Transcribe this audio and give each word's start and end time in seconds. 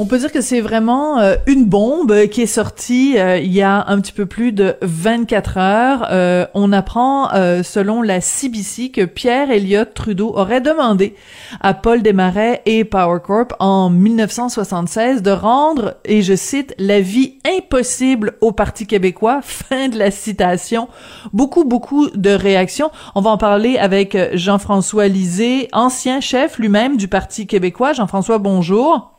On 0.00 0.06
peut 0.06 0.20
dire 0.20 0.30
que 0.30 0.40
c'est 0.40 0.60
vraiment 0.60 1.18
euh, 1.18 1.34
une 1.48 1.64
bombe 1.64 2.28
qui 2.28 2.42
est 2.42 2.46
sortie 2.46 3.18
euh, 3.18 3.38
il 3.38 3.52
y 3.52 3.62
a 3.62 3.84
un 3.88 4.00
petit 4.00 4.12
peu 4.12 4.26
plus 4.26 4.52
de 4.52 4.76
24 4.80 5.58
heures. 5.58 6.06
Euh, 6.12 6.46
on 6.54 6.72
apprend, 6.72 7.30
selon 7.64 8.00
la 8.00 8.20
CBC, 8.20 8.90
que 8.90 9.04
Pierre 9.04 9.50
Elliott 9.50 9.92
Trudeau 9.94 10.32
aurait 10.36 10.60
demandé 10.60 11.16
à 11.60 11.74
Paul 11.74 12.02
Desmarais 12.02 12.62
et 12.64 12.84
Power 12.84 13.18
Corp 13.26 13.54
en 13.58 13.90
1976 13.90 15.22
de 15.22 15.32
rendre, 15.32 15.96
et 16.04 16.22
je 16.22 16.36
cite, 16.36 16.76
la 16.78 17.00
vie 17.00 17.38
impossible 17.44 18.36
au 18.40 18.52
Parti 18.52 18.86
québécois. 18.86 19.40
Fin 19.42 19.88
de 19.88 19.98
la 19.98 20.12
citation. 20.12 20.86
Beaucoup, 21.32 21.64
beaucoup 21.64 22.08
de 22.10 22.30
réactions. 22.30 22.92
On 23.16 23.20
va 23.20 23.30
en 23.30 23.38
parler 23.38 23.78
avec 23.78 24.16
Jean-François 24.34 25.08
Lisée, 25.08 25.68
ancien 25.72 26.20
chef 26.20 26.56
lui-même 26.58 26.96
du 26.96 27.08
Parti 27.08 27.48
québécois. 27.48 27.94
Jean-François, 27.94 28.38
bonjour. 28.38 29.17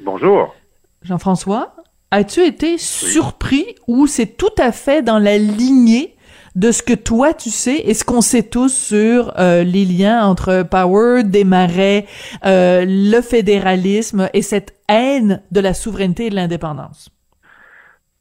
Bonjour. 0.00 0.54
Jean-François, 1.02 1.74
as-tu 2.10 2.40
été 2.40 2.76
surpris 2.78 3.76
ou 3.86 4.06
c'est 4.06 4.36
tout 4.36 4.54
à 4.58 4.72
fait 4.72 5.02
dans 5.02 5.18
la 5.18 5.38
lignée 5.38 6.16
de 6.54 6.70
ce 6.70 6.82
que 6.82 6.94
toi 6.94 7.34
tu 7.34 7.50
sais 7.50 7.76
et 7.76 7.94
ce 7.94 8.04
qu'on 8.04 8.20
sait 8.20 8.42
tous 8.42 8.74
sur 8.74 9.32
euh, 9.38 9.62
les 9.62 9.84
liens 9.84 10.24
entre 10.24 10.62
Power, 10.62 11.22
Desmarais, 11.22 12.06
euh, 12.44 12.84
le 12.86 13.20
fédéralisme 13.20 14.28
et 14.32 14.42
cette 14.42 14.74
haine 14.88 15.42
de 15.50 15.60
la 15.60 15.74
souveraineté 15.74 16.26
et 16.26 16.30
de 16.30 16.34
l'indépendance? 16.34 17.10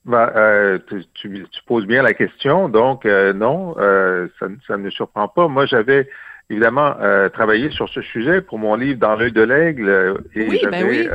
Ben, 0.03 0.31
euh, 0.35 0.77
tu, 1.15 1.45
poses 1.65 1.87
bien 1.87 2.03
la 2.03 2.13
question, 2.13 2.69
donc 2.69 3.05
non, 3.05 3.73
ça, 4.39 4.47
ça, 4.67 4.77
ne 4.77 4.83
me 4.83 4.89
surprend 4.91 5.27
pas. 5.27 5.47
Moi, 5.47 5.65
j'avais 5.65 6.07
évidemment 6.49 6.95
travaillé 7.33 7.69
sur 7.71 7.89
ce 7.89 8.01
sujet 8.01 8.41
pour 8.41 8.59
mon 8.59 8.75
livre 8.75 8.99
Dans 8.99 9.15
l'œil 9.15 9.31
de 9.31 9.41
l'aigle 9.41 10.17
et 10.35 10.45
ben 10.45 10.57
j'avais 10.61 11.09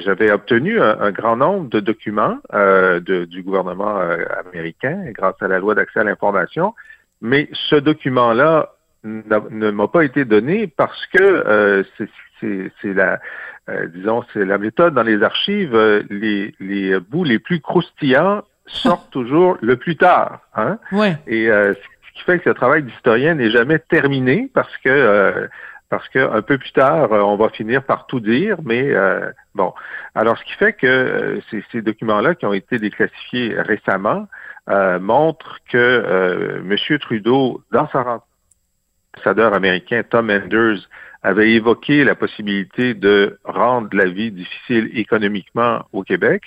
j'avais 0.00 0.30
obtenu 0.30 0.80
un, 0.80 1.10
grand 1.10 1.36
nombre 1.36 1.68
de 1.68 1.80
documents 1.80 2.38
euh, 2.52 3.00
du 3.00 3.42
gouvernement 3.42 3.98
euh, 3.98 4.24
américain 4.46 5.04
grâce 5.12 5.36
à 5.40 5.48
la 5.48 5.58
loi 5.58 5.74
d'accès 5.74 6.00
à 6.00 6.04
l'information, 6.04 6.74
mais 7.20 7.48
ce 7.70 7.76
document-là 7.76 8.72
ne 9.04 9.70
m'a 9.70 9.88
pas 9.88 10.04
été 10.04 10.24
donné 10.24 10.66
parce 10.66 11.06
que 11.06 11.22
euh, 11.22 11.82
c'est 12.40 12.94
la 12.94 13.20
disons 13.94 14.24
c'est 14.32 14.44
la 14.44 14.58
méthode 14.58 14.94
dans 14.94 15.02
les 15.02 15.22
archives 15.22 15.76
les, 16.10 16.54
les 16.58 16.98
bouts 17.00 17.24
les 17.24 17.38
plus 17.38 17.60
croustillants 17.60 18.42
sortent 18.66 19.10
toujours 19.10 19.58
le 19.60 19.76
plus 19.76 19.96
tard 19.96 20.40
hein. 20.54 20.78
Ouais. 20.90 21.16
et 21.26 21.46
ce 21.48 21.74
qui 22.18 22.24
fait 22.24 22.38
que 22.38 22.48
le 22.48 22.54
travail 22.54 22.82
d'historien 22.82 23.34
n'est 23.34 23.50
jamais 23.50 23.78
terminé 23.78 24.50
parce 24.52 24.76
que 24.78 25.48
parce 25.88 26.08
qu'un 26.08 26.42
peu 26.42 26.58
plus 26.58 26.72
tard, 26.72 27.12
euh, 27.12 27.20
on 27.20 27.36
va 27.36 27.48
finir 27.48 27.82
par 27.82 28.06
tout 28.06 28.20
dire, 28.20 28.58
mais 28.64 28.90
euh, 28.90 29.30
bon. 29.54 29.72
Alors, 30.14 30.38
ce 30.38 30.44
qui 30.44 30.52
fait 30.52 30.74
que 30.74 30.86
euh, 30.86 31.40
ces, 31.50 31.64
ces 31.72 31.82
documents-là 31.82 32.34
qui 32.34 32.46
ont 32.46 32.52
été 32.52 32.78
déclassifiés 32.78 33.54
récemment 33.60 34.28
montrent 35.00 35.60
que 35.70 36.60
M. 36.62 36.98
Trudeau, 36.98 37.62
dans 37.72 37.88
sa 37.88 38.20
ambassadeur 39.14 39.54
américain 39.54 40.02
Tom 40.02 40.28
Enders, 40.28 40.86
avait 41.22 41.52
évoqué 41.52 42.04
la 42.04 42.14
possibilité 42.14 42.92
de 42.92 43.38
rendre 43.44 43.88
la 43.96 44.04
vie 44.04 44.30
difficile 44.30 44.90
économiquement 44.92 45.86
au 45.94 46.02
Québec. 46.02 46.42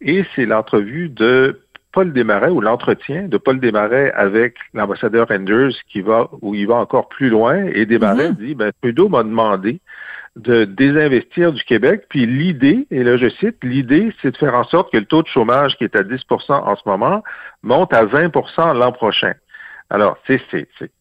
Et 0.00 0.24
c'est 0.34 0.46
l'entrevue 0.46 1.10
de 1.10 1.60
Paul 1.92 2.12
Desmarais 2.12 2.50
ou 2.50 2.60
l'entretien 2.60 3.28
de 3.28 3.36
Paul 3.36 3.60
Desmarais 3.60 4.12
avec 4.12 4.56
l'ambassadeur 4.74 5.30
Enders 5.30 5.72
qui 5.88 6.00
va 6.00 6.28
où 6.40 6.54
il 6.54 6.66
va 6.66 6.76
encore 6.76 7.08
plus 7.08 7.28
loin 7.28 7.64
et 7.66 7.86
Desmarais 7.86 8.30
mm-hmm. 8.30 8.36
dit 8.36 8.54
ben 8.54 8.72
Trudeau 8.80 9.08
m'a 9.08 9.22
demandé 9.22 9.80
de 10.36 10.64
désinvestir 10.64 11.52
du 11.52 11.62
Québec 11.64 12.06
puis 12.08 12.26
l'idée 12.26 12.86
et 12.90 13.04
là 13.04 13.16
je 13.16 13.28
cite 13.28 13.62
l'idée 13.62 14.14
c'est 14.22 14.30
de 14.30 14.36
faire 14.36 14.54
en 14.54 14.64
sorte 14.64 14.90
que 14.90 14.96
le 14.96 15.04
taux 15.04 15.22
de 15.22 15.28
chômage 15.28 15.76
qui 15.76 15.84
est 15.84 15.94
à 15.94 16.02
10% 16.02 16.52
en 16.52 16.76
ce 16.76 16.82
moment 16.86 17.22
monte 17.62 17.92
à 17.92 18.04
20% 18.04 18.78
l'an 18.78 18.92
prochain. 18.92 19.34
Alors, 19.92 20.16
c'est 20.26 20.40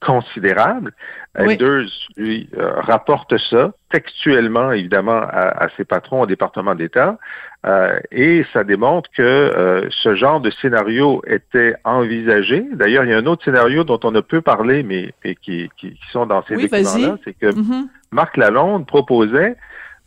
considérable. 0.06 0.92
Enders, 1.40 1.88
lui, 2.18 2.50
euh, 2.58 2.74
rapporte 2.82 3.38
ça 3.50 3.72
textuellement, 3.90 4.74
évidemment, 4.74 5.22
à, 5.22 5.64
à 5.64 5.70
ses 5.78 5.86
patrons 5.86 6.24
au 6.24 6.26
département 6.26 6.76
d'État. 6.76 7.18
Euh, 7.66 7.98
et 8.12 8.46
ça 8.52 8.66
démontre 8.66 9.10
que 9.12 9.22
euh, 9.22 9.88
ce 9.92 10.16
genre 10.16 10.42
de 10.42 10.50
scénario 10.50 11.22
était 11.26 11.74
envisagé. 11.86 12.66
D'ailleurs, 12.74 13.06
il 13.06 13.12
y 13.12 13.14
a 13.14 13.18
un 13.18 13.26
autre 13.28 13.46
scénario 13.46 13.86
dont 13.86 14.00
on 14.04 14.12
ne 14.12 14.20
peut 14.20 14.42
parler, 14.42 14.84
mais, 14.84 15.14
qui, 15.42 15.70
qui, 15.78 15.98
sont 16.12 16.26
dans 16.26 16.44
ces 16.48 16.58
documents-là, 16.58 17.18
c'est 17.24 17.34
que 17.34 17.46
mm-hmm. 17.46 17.88
Marc 18.12 18.36
Lalonde 18.36 18.86
proposait 18.86 19.56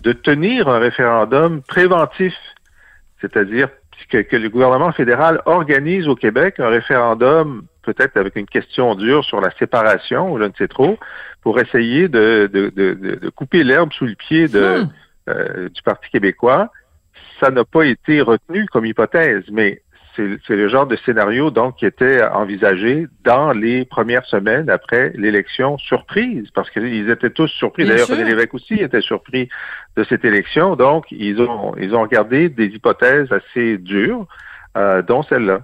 de 0.01 0.13
tenir 0.13 0.69
un 0.69 0.79
référendum 0.79 1.63
préventif, 1.63 2.35
c'est-à-dire 3.23 3.71
que, 4.09 4.19
que, 4.19 4.37
le 4.37 4.49
gouvernement 4.49 4.93
fédéral 4.93 5.41
organise 5.47 6.09
au 6.09 6.15
Québec 6.15 6.57
un 6.59 6.69
référendum, 6.69 7.65
peut-être 7.83 8.17
avec 8.17 8.37
une 8.37 8.47
question 8.47 8.95
dure 8.95 9.25
sur 9.25 9.41
la 9.41 9.51
séparation, 9.53 10.33
ou 10.33 10.39
je 10.39 10.45
ne 10.45 10.53
sais 10.57 10.69
trop, 10.69 10.99
pour 11.43 11.59
essayer 11.61 12.09
de, 12.09 12.49
de, 12.53 12.71
de, 12.75 12.95
de 12.95 13.29
couper 13.31 13.65
l'herbe 13.65 13.93
sous 13.93 14.07
le 14.07 14.15
pied 14.15 14.49
de, 14.49 14.83
hmm. 14.83 14.89
euh, 15.29 15.69
du 15.69 15.83
Parti 15.83 16.11
québécois 16.11 16.71
ça 17.41 17.51
n'a 17.51 17.65
pas 17.65 17.85
été 17.85 18.21
retenu 18.21 18.67
comme 18.67 18.87
hypothèse, 18.87 19.45
mais 19.51 19.83
c'est 20.17 20.57
le 20.57 20.69
genre 20.69 20.87
de 20.87 20.97
scénario 20.97 21.51
donc 21.51 21.77
qui 21.77 21.87
était 21.87 22.23
envisagé 22.23 23.07
dans 23.25 23.53
les 23.53 23.85
premières 23.85 24.25
semaines 24.27 24.71
après 24.71 25.13
l'élection 25.15 25.77
surprise, 25.79 26.49
parce 26.55 26.71
qu'ils 26.71 27.11
étaient 27.11 27.31
tous 27.31 27.49
surpris. 27.49 27.85
D'ailleurs, 27.85 28.09
René 28.09 28.25
Lévesque 28.25 28.55
aussi 28.55 28.75
était 28.75 29.01
surpris 29.01 29.49
de 29.97 30.05
cette 30.05 30.25
élection. 30.25 30.77
Donc, 30.77 31.07
ils 31.11 31.41
ont 31.41 31.75
ils 31.77 31.95
ont 31.95 32.03
regardé 32.03 32.49
des 32.49 32.67
hypothèses 32.67 33.31
assez 33.33 33.79
dures, 33.79 34.27
euh, 34.77 35.03
dont 35.03 35.23
celle-là. 35.23 35.63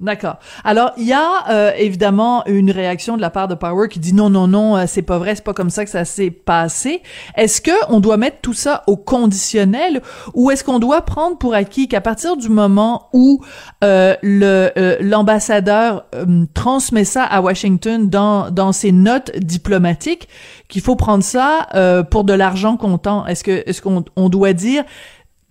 D'accord. 0.00 0.38
Alors 0.64 0.90
il 0.96 1.06
y 1.06 1.12
a 1.12 1.48
euh, 1.50 1.70
évidemment 1.78 2.44
une 2.46 2.72
réaction 2.72 3.16
de 3.16 3.20
la 3.20 3.30
part 3.30 3.46
de 3.46 3.54
Power 3.54 3.88
qui 3.88 4.00
dit 4.00 4.12
non 4.12 4.28
non 4.28 4.48
non 4.48 4.76
euh, 4.76 4.84
c'est 4.88 5.02
pas 5.02 5.18
vrai 5.18 5.36
c'est 5.36 5.44
pas 5.44 5.54
comme 5.54 5.70
ça 5.70 5.84
que 5.84 5.90
ça 5.90 6.04
s'est 6.04 6.32
passé. 6.32 7.00
Est-ce 7.36 7.60
que 7.60 7.70
on 7.88 8.00
doit 8.00 8.16
mettre 8.16 8.38
tout 8.42 8.54
ça 8.54 8.82
au 8.88 8.96
conditionnel 8.96 10.02
ou 10.34 10.50
est-ce 10.50 10.64
qu'on 10.64 10.80
doit 10.80 11.02
prendre 11.02 11.38
pour 11.38 11.54
acquis 11.54 11.86
qu'à 11.86 12.00
partir 12.00 12.36
du 12.36 12.48
moment 12.48 13.08
où 13.12 13.40
euh, 13.84 14.16
le 14.20 14.72
l'ambassadeur 15.00 16.06
transmet 16.54 17.04
ça 17.04 17.22
à 17.22 17.40
Washington 17.40 18.10
dans 18.10 18.50
dans 18.50 18.72
ses 18.72 18.90
notes 18.90 19.30
diplomatiques 19.38 20.28
qu'il 20.68 20.82
faut 20.82 20.96
prendre 20.96 21.22
ça 21.22 21.68
pour 22.10 22.24
de 22.24 22.32
l'argent 22.32 22.76
comptant? 22.76 23.24
Est-ce 23.26 23.44
que 23.44 23.62
est-ce 23.64 23.80
qu'on 23.80 24.04
on 24.16 24.28
doit 24.28 24.54
dire 24.54 24.82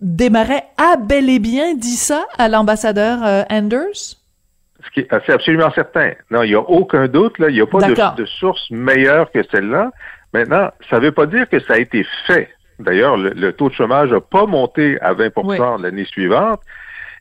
Desmarais 0.02 0.64
a 0.76 0.98
bel 0.98 1.30
et 1.30 1.38
bien 1.38 1.74
dit 1.74 1.96
ça 1.96 2.26
à 2.36 2.50
l'ambassadeur 2.50 3.46
Anders? 3.50 4.23
C'est 4.94 5.32
absolument 5.32 5.70
certain. 5.72 6.12
Non, 6.30 6.42
il 6.42 6.50
n'y 6.50 6.54
a 6.54 6.60
aucun 6.60 7.08
doute, 7.08 7.38
là. 7.38 7.48
Il 7.48 7.54
n'y 7.54 7.60
a 7.60 7.66
pas 7.66 7.80
de, 8.12 8.24
source 8.24 8.70
meilleure 8.70 9.30
que 9.30 9.42
celle-là. 9.50 9.90
Maintenant, 10.32 10.70
ça 10.90 10.98
ne 10.98 11.06
veut 11.06 11.12
pas 11.12 11.26
dire 11.26 11.48
que 11.48 11.58
ça 11.60 11.74
a 11.74 11.78
été 11.78 12.06
fait. 12.26 12.48
D'ailleurs, 12.78 13.16
le, 13.16 13.52
taux 13.52 13.68
de 13.68 13.74
chômage 13.74 14.10
n'a 14.10 14.20
pas 14.20 14.46
monté 14.46 15.00
à 15.00 15.14
20% 15.14 15.80
l'année 15.80 16.04
suivante. 16.04 16.60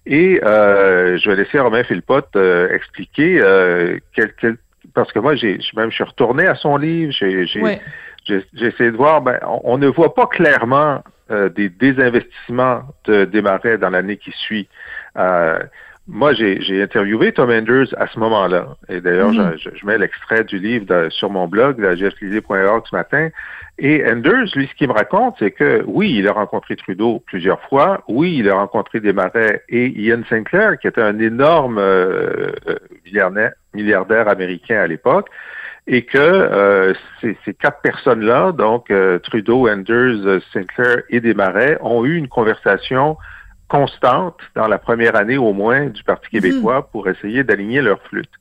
Et 0.06 0.42
euh, 0.44 1.18
je 1.18 1.30
vais 1.30 1.38
laisser 1.38 1.60
Romain 1.60 1.84
Philpott 1.84 2.28
euh, 2.36 2.70
expliquer 2.74 3.40
euh, 3.42 4.00
quel, 4.14 4.58
parce 4.94 5.12
que 5.14 5.20
moi, 5.20 5.36
j'ai 5.36 5.60
même 5.76 5.90
je 5.90 5.96
suis 5.96 6.04
retourné 6.04 6.46
à 6.46 6.56
son 6.56 6.76
livre, 6.76 7.14
j'ai 7.14 7.44
essayé 7.44 8.92
de 8.92 8.98
voir, 8.98 9.22
ben, 9.22 9.40
on, 9.64 9.78
ne 9.78 9.88
voit 9.88 10.14
pas 10.14 10.28
clairement 10.28 11.04
des 11.56 11.70
désinvestissements 11.70 12.84
de 13.06 13.26
démarrer 13.26 13.78
dans 13.78 13.90
l'année 13.90 14.18
qui 14.18 14.32
suit. 14.32 14.68
Moi, 16.06 16.34
j'ai 16.34 16.84
interviewé 16.84 17.32
Tom 17.32 17.50
Enders 17.50 17.88
à 17.98 18.08
ce 18.08 18.20
moment-là. 18.20 18.76
Et 18.90 19.00
d'ailleurs, 19.00 19.32
mm. 19.32 19.56
je, 19.58 19.86
mets 19.86 19.98
l'extrait 19.98 20.44
du 20.44 20.60
livre 20.60 21.08
sur 21.10 21.30
mon 21.30 21.48
blog, 21.48 21.80
jefflilly.org 21.96 22.84
ce 22.90 22.96
matin. 22.96 23.30
Et 23.80 24.04
Enders, 24.06 24.48
lui, 24.56 24.68
ce 24.68 24.76
qu'il 24.76 24.90
me 24.90 24.94
raconte, 24.94 25.36
c'est 25.40 25.52
que 25.52 25.82
oui, 25.88 26.14
il 26.18 26.28
a 26.28 26.34
rencontré 26.34 26.76
Trudeau 26.76 27.24
plusieurs 27.26 27.62
fois. 27.70 28.04
Oui, 28.10 28.36
il 28.38 28.50
a 28.50 28.56
rencontré 28.56 29.00
Desmarais 29.00 29.64
et 29.70 29.88
Ian 29.88 30.22
Sinclair, 30.30 30.78
qui 30.78 30.88
était 30.88 31.02
un 31.02 31.20
énorme 31.20 31.78
euh, 31.80 32.52
euh 32.68 32.76
milliardaire, 33.74 34.28
américain 34.28 34.82
à 34.82 34.88
l'époque. 34.88 35.30
Et 35.88 36.06
que 36.06 36.18
euh, 36.18 36.94
ces, 37.20 37.38
ces, 37.46 37.54
quatre 37.54 37.82
personnes-là, 37.82 38.52
donc 38.52 38.92
euh, 38.92 39.20
Trudeau, 39.20 39.68
Enders, 39.68 40.42
Sinclair 40.52 41.04
et 41.10 41.20
Desmarais, 41.20 41.78
ont 41.82 42.06
eu 42.06 42.16
une 42.16 42.28
conversation 42.28 43.18
constante 43.68 44.40
dans 44.56 44.68
la 44.68 44.78
première 44.78 45.16
année 45.16 45.38
au 45.38 45.54
moins 45.54 45.88
du 45.88 46.04
Parti 46.04 46.28
mhm. 46.28 46.42
québécois 46.42 46.90
pour 46.92 47.08
essayer 47.08 47.44
d'aligner 47.44 47.82
leur 47.82 48.02
flûte. 48.04 48.32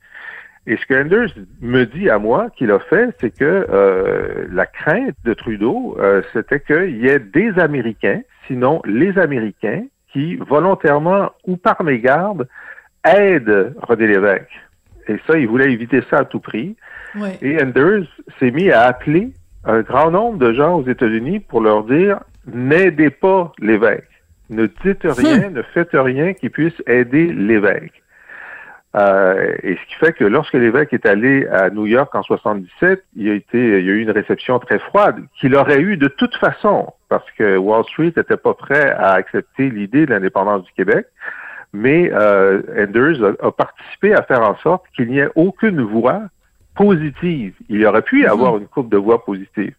Et 0.66 0.76
ce 0.76 0.86
que 0.86 0.94
Anders 0.94 1.34
me 1.60 1.84
dit 1.84 2.08
à 2.08 2.18
moi 2.18 2.48
qu'il 2.56 2.70
a 2.70 2.78
fait, 2.78 3.10
c'est 3.20 3.36
que 3.36 3.66
euh, 3.68 4.46
la 4.52 4.66
crainte 4.66 5.16
de 5.24 5.34
Trudeau, 5.34 5.96
euh, 5.98 6.22
c'était 6.32 6.60
qu'il 6.60 6.98
y 6.98 7.08
ait 7.08 7.18
des 7.18 7.58
Américains, 7.58 8.20
sinon 8.46 8.80
les 8.84 9.18
Américains, 9.18 9.82
qui 10.12 10.36
volontairement 10.36 11.30
ou 11.46 11.56
par 11.56 11.82
mégarde 11.82 12.46
aident 13.04 13.74
René 13.82 14.06
Lévesque. 14.06 14.60
Et 15.08 15.16
ça, 15.26 15.36
il 15.36 15.48
voulait 15.48 15.72
éviter 15.72 16.02
ça 16.08 16.18
à 16.18 16.24
tout 16.24 16.38
prix. 16.38 16.76
Et 17.42 17.60
Anders 17.60 18.06
s'est 18.38 18.50
mis 18.50 18.70
à 18.70 18.82
appeler 18.82 19.32
un 19.64 19.80
grand 19.80 20.10
nombre 20.10 20.38
de 20.38 20.52
gens 20.52 20.78
aux 20.78 20.86
États-Unis 20.86 21.40
pour 21.40 21.60
leur 21.60 21.84
dire 21.84 22.20
n'aidez 22.46 23.10
pas 23.10 23.52
l'évêque. 23.58 24.04
Ne 24.52 24.66
dites 24.84 25.04
rien, 25.04 25.48
hmm. 25.48 25.54
ne 25.54 25.62
faites 25.62 25.92
rien 25.94 26.34
qui 26.34 26.50
puisse 26.50 26.74
aider 26.86 27.32
l'évêque. 27.32 28.02
Euh, 28.94 29.54
et 29.62 29.76
ce 29.76 29.86
qui 29.88 29.94
fait 29.94 30.12
que 30.12 30.24
lorsque 30.24 30.52
l'évêque 30.52 30.92
est 30.92 31.06
allé 31.06 31.46
à 31.46 31.70
New 31.70 31.86
York 31.86 32.14
en 32.14 32.22
77, 32.22 33.02
il 33.16 33.30
a 33.30 33.34
été, 33.34 33.58
il 33.58 33.86
y 33.86 33.90
a 33.90 33.92
eu 33.94 34.02
une 34.02 34.10
réception 34.10 34.58
très 34.58 34.78
froide 34.78 35.24
qu'il 35.40 35.54
aurait 35.56 35.80
eu 35.80 35.96
de 35.96 36.08
toute 36.08 36.36
façon, 36.36 36.92
parce 37.08 37.28
que 37.38 37.56
Wall 37.56 37.84
Street 37.84 38.12
n'était 38.14 38.36
pas 38.36 38.52
prêt 38.52 38.92
à 38.92 39.12
accepter 39.12 39.70
l'idée 39.70 40.04
de 40.04 40.12
l'indépendance 40.12 40.64
du 40.64 40.72
Québec. 40.72 41.06
Mais 41.72 42.10
euh, 42.12 42.60
Enders 42.76 43.34
a, 43.40 43.50
participé 43.50 44.12
à 44.12 44.22
faire 44.22 44.42
en 44.42 44.56
sorte 44.58 44.84
qu'il 44.94 45.08
n'y 45.08 45.20
ait 45.20 45.30
aucune 45.34 45.80
voix 45.80 46.20
positive. 46.74 47.54
Il 47.70 47.80
y 47.80 47.86
aurait 47.86 48.02
pu 48.02 48.22
y 48.22 48.26
avoir 48.26 48.58
une 48.58 48.66
coupe 48.66 48.90
de 48.90 48.98
voix 48.98 49.24
positive. 49.24 49.74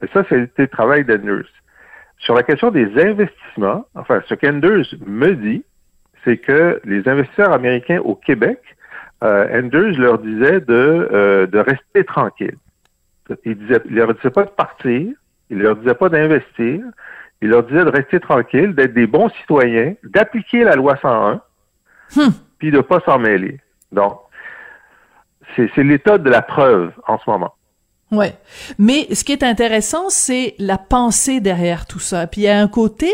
Mais 0.00 0.08
ça, 0.14 0.24
c'était 0.26 0.62
le 0.62 0.68
travail 0.68 1.04
d'Enders. 1.04 1.44
Sur 2.24 2.34
la 2.34 2.42
question 2.42 2.70
des 2.70 2.86
investissements, 3.00 3.86
enfin, 3.94 4.22
ce 4.28 4.34
qu'Enders 4.34 4.86
me 5.06 5.32
dit, 5.32 5.62
c'est 6.24 6.38
que 6.38 6.80
les 6.84 7.06
investisseurs 7.06 7.52
américains 7.52 8.00
au 8.00 8.14
Québec, 8.14 8.60
euh, 9.22 9.60
Enders 9.60 9.98
leur 9.98 10.18
disait 10.18 10.60
de, 10.60 11.08
euh, 11.12 11.46
de 11.46 11.58
rester 11.58 12.04
tranquille. 12.04 12.56
Il, 13.44 13.56
disait, 13.56 13.80
il 13.86 13.96
leur 13.96 14.14
disait 14.14 14.30
pas 14.30 14.44
de 14.44 14.50
partir, 14.50 15.12
il 15.50 15.58
leur 15.58 15.76
disait 15.76 15.94
pas 15.94 16.08
d'investir, 16.08 16.80
il 17.42 17.48
leur 17.50 17.62
disait 17.62 17.84
de 17.84 17.90
rester 17.90 18.20
tranquille, 18.20 18.74
d'être 18.74 18.94
des 18.94 19.06
bons 19.06 19.28
citoyens, 19.40 19.94
d'appliquer 20.04 20.64
la 20.64 20.76
loi 20.76 20.96
101, 21.02 21.40
hmm. 22.16 22.30
puis 22.58 22.70
de 22.70 22.80
pas 22.80 23.00
s'en 23.00 23.18
mêler. 23.18 23.60
Donc, 23.92 24.18
c'est 25.56 25.76
l'état 25.78 26.16
de 26.16 26.30
la 26.30 26.40
preuve 26.40 26.92
en 27.06 27.18
ce 27.18 27.28
moment. 27.28 27.54
Ouais. 28.10 28.36
Mais 28.78 29.08
ce 29.12 29.24
qui 29.24 29.32
est 29.32 29.42
intéressant, 29.42 30.08
c'est 30.08 30.54
la 30.58 30.78
pensée 30.78 31.40
derrière 31.40 31.86
tout 31.86 31.98
ça. 31.98 32.26
Puis 32.26 32.42
il 32.42 32.44
y 32.44 32.48
a 32.48 32.60
un 32.60 32.68
côté 32.68 33.10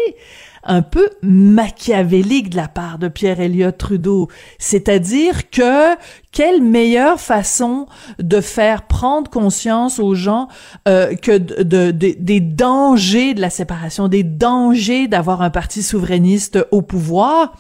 un 0.63 0.83
peu 0.83 1.09
machiavélique 1.23 2.51
de 2.51 2.57
la 2.57 2.69
part 2.69 2.99
de 2.99 3.09
Pierre 3.09 3.41
Elliott 3.41 3.77
Trudeau. 3.77 4.29
C'est-à-dire 4.59 5.49
que 5.51 5.97
quelle 6.33 6.63
meilleure 6.63 7.19
façon 7.19 7.87
de 8.19 8.41
faire 8.41 8.87
prendre 8.87 9.31
conscience 9.31 9.99
aux 9.99 10.15
gens 10.15 10.49
euh, 10.87 11.15
que 11.17 11.39
de, 11.39 11.91
des 11.91 12.41
dangers 12.41 13.35
de 13.35 13.41
la 13.41 13.51
séparation, 13.51 14.09
des 14.09 14.23
dangers 14.23 15.09
d'avoir 15.09 15.43
un 15.43 15.51
parti 15.51 15.83
souverainiste 15.83 16.59
au 16.71 16.83
pouvoir, 16.83 17.55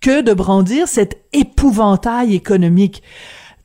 que 0.00 0.22
de 0.22 0.32
brandir 0.32 0.88
cet 0.88 1.18
épouvantail 1.32 2.34
économique. 2.34 3.02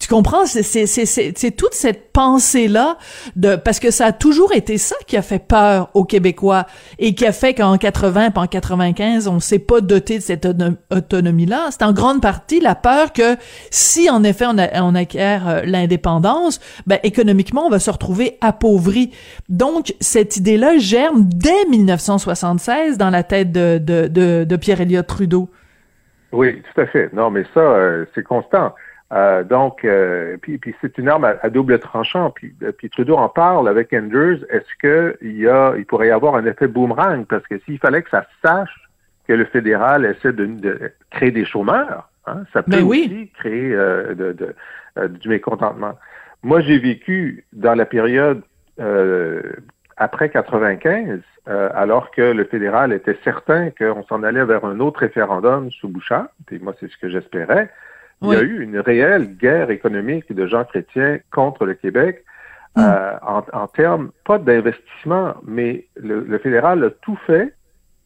Tu 0.03 0.09
comprends? 0.09 0.45
C'est 0.45 1.51
toute 1.55 1.73
cette 1.73 2.11
pensée-là 2.11 2.97
de, 3.37 3.55
parce 3.55 3.79
que 3.79 3.89
ça 3.89 4.07
a 4.07 4.11
toujours 4.11 4.51
été 4.53 4.77
ça 4.77 4.97
qui 5.07 5.15
a 5.15 5.21
fait 5.21 5.39
peur 5.39 5.91
aux 5.93 6.03
Québécois 6.03 6.65
et 6.99 7.15
qui 7.15 7.25
a 7.25 7.31
fait 7.31 7.53
qu'en 7.53 7.77
80 7.77 8.31
et 8.35 8.37
en 8.37 8.45
95, 8.45 9.29
on 9.29 9.39
s'est 9.39 9.59
pas 9.59 9.79
doté 9.79 10.17
de 10.17 10.21
cette 10.21 10.45
autonomie-là. 10.91 11.67
C'est 11.69 11.83
en 11.83 11.93
grande 11.93 12.21
partie 12.21 12.59
la 12.59 12.75
peur 12.75 13.13
que 13.13 13.37
si 13.71 14.09
en 14.09 14.25
effet 14.25 14.45
on, 14.45 14.57
on 14.57 14.93
acquiert 14.93 15.47
euh, 15.47 15.61
l'indépendance, 15.63 16.59
ben, 16.85 16.99
économiquement, 17.03 17.65
on 17.65 17.69
va 17.69 17.79
se 17.79 17.89
retrouver 17.89 18.37
appauvri. 18.41 19.13
Donc, 19.47 19.95
cette 20.01 20.35
idée-là 20.35 20.79
germe 20.79 21.23
dès 21.23 21.63
1976 21.69 22.97
dans 22.97 23.09
la 23.09 23.23
tête 23.23 23.53
de, 23.53 23.77
de, 23.77 24.07
de, 24.09 24.43
de 24.43 24.55
Pierre 24.57 24.81
Elliott 24.81 25.07
Trudeau. 25.07 25.49
Oui, 26.33 26.61
tout 26.61 26.81
à 26.81 26.87
fait. 26.87 27.09
Non, 27.13 27.31
mais 27.31 27.45
ça, 27.53 27.61
euh, 27.61 28.03
c'est 28.13 28.23
constant. 28.23 28.73
Euh, 29.13 29.43
donc, 29.43 29.85
euh, 29.85 30.37
puis, 30.41 30.57
puis 30.57 30.73
c'est 30.81 30.97
une 30.97 31.07
arme 31.07 31.25
à, 31.25 31.49
double 31.49 31.77
tranchant. 31.79 32.31
Puis, 32.31 32.55
euh, 32.63 32.71
puis, 32.71 32.89
Trudeau 32.89 33.15
en 33.15 33.29
parle 33.29 33.67
avec 33.67 33.93
Andrews. 33.93 34.39
Est-ce 34.49 35.13
qu'il 35.21 35.37
y 35.37 35.47
a, 35.47 35.75
il 35.77 35.85
pourrait 35.85 36.07
y 36.07 36.11
avoir 36.11 36.35
un 36.35 36.45
effet 36.45 36.67
boomerang? 36.67 37.25
Parce 37.25 37.45
que 37.45 37.59
s'il 37.59 37.77
fallait 37.77 38.01
que 38.01 38.09
ça 38.09 38.25
sache 38.43 38.73
que 39.27 39.33
le 39.33 39.45
fédéral 39.45 40.05
essaie 40.05 40.33
de, 40.33 40.91
créer 41.11 41.31
des 41.31 41.45
chômeurs, 41.45 42.09
hein, 42.25 42.43
ça 42.53 42.63
peut 42.63 42.71
ben 42.71 42.83
aussi 42.83 43.29
créer 43.37 43.69
de, 43.69 44.35
de, 44.95 45.07
du 45.07 45.29
mécontentement. 45.29 45.93
Moi, 46.41 46.61
j'ai 46.61 46.79
vécu 46.79 47.45
dans 47.53 47.75
la 47.75 47.85
période 47.85 48.41
après 49.95 50.29
95, 50.29 51.21
alors 51.45 52.11
que 52.11 52.21
le 52.21 52.43
fédéral 52.45 52.91
était 52.91 53.17
certain 53.23 53.69
qu'on 53.69 54.03
s'en 54.03 54.23
allait 54.23 54.43
vers 54.43 54.65
un 54.65 54.79
autre 54.79 55.01
référendum 55.01 55.71
sous 55.71 55.87
Bouchard. 55.87 56.27
Et 56.51 56.59
moi, 56.59 56.73
c'est 56.79 56.89
ce 56.89 56.97
que 56.97 57.07
j'espérais. 57.07 57.69
Il 58.23 58.29
y 58.33 58.35
a 58.35 58.41
eu 58.41 58.61
une 58.61 58.79
réelle 58.79 59.35
guerre 59.37 59.69
économique 59.69 60.31
de 60.33 60.47
gens 60.47 60.63
chrétiens 60.63 61.19
contre 61.31 61.65
le 61.65 61.73
Québec 61.73 62.23
hmm. 62.75 62.81
euh, 62.81 63.17
en, 63.21 63.67
termes, 63.67 64.11
pas 64.25 64.37
d'investissement, 64.37 65.35
mais 65.45 65.87
le, 65.95 66.37
fédéral 66.37 66.83
a 66.83 66.89
tout 66.89 67.17
fait, 67.27 67.53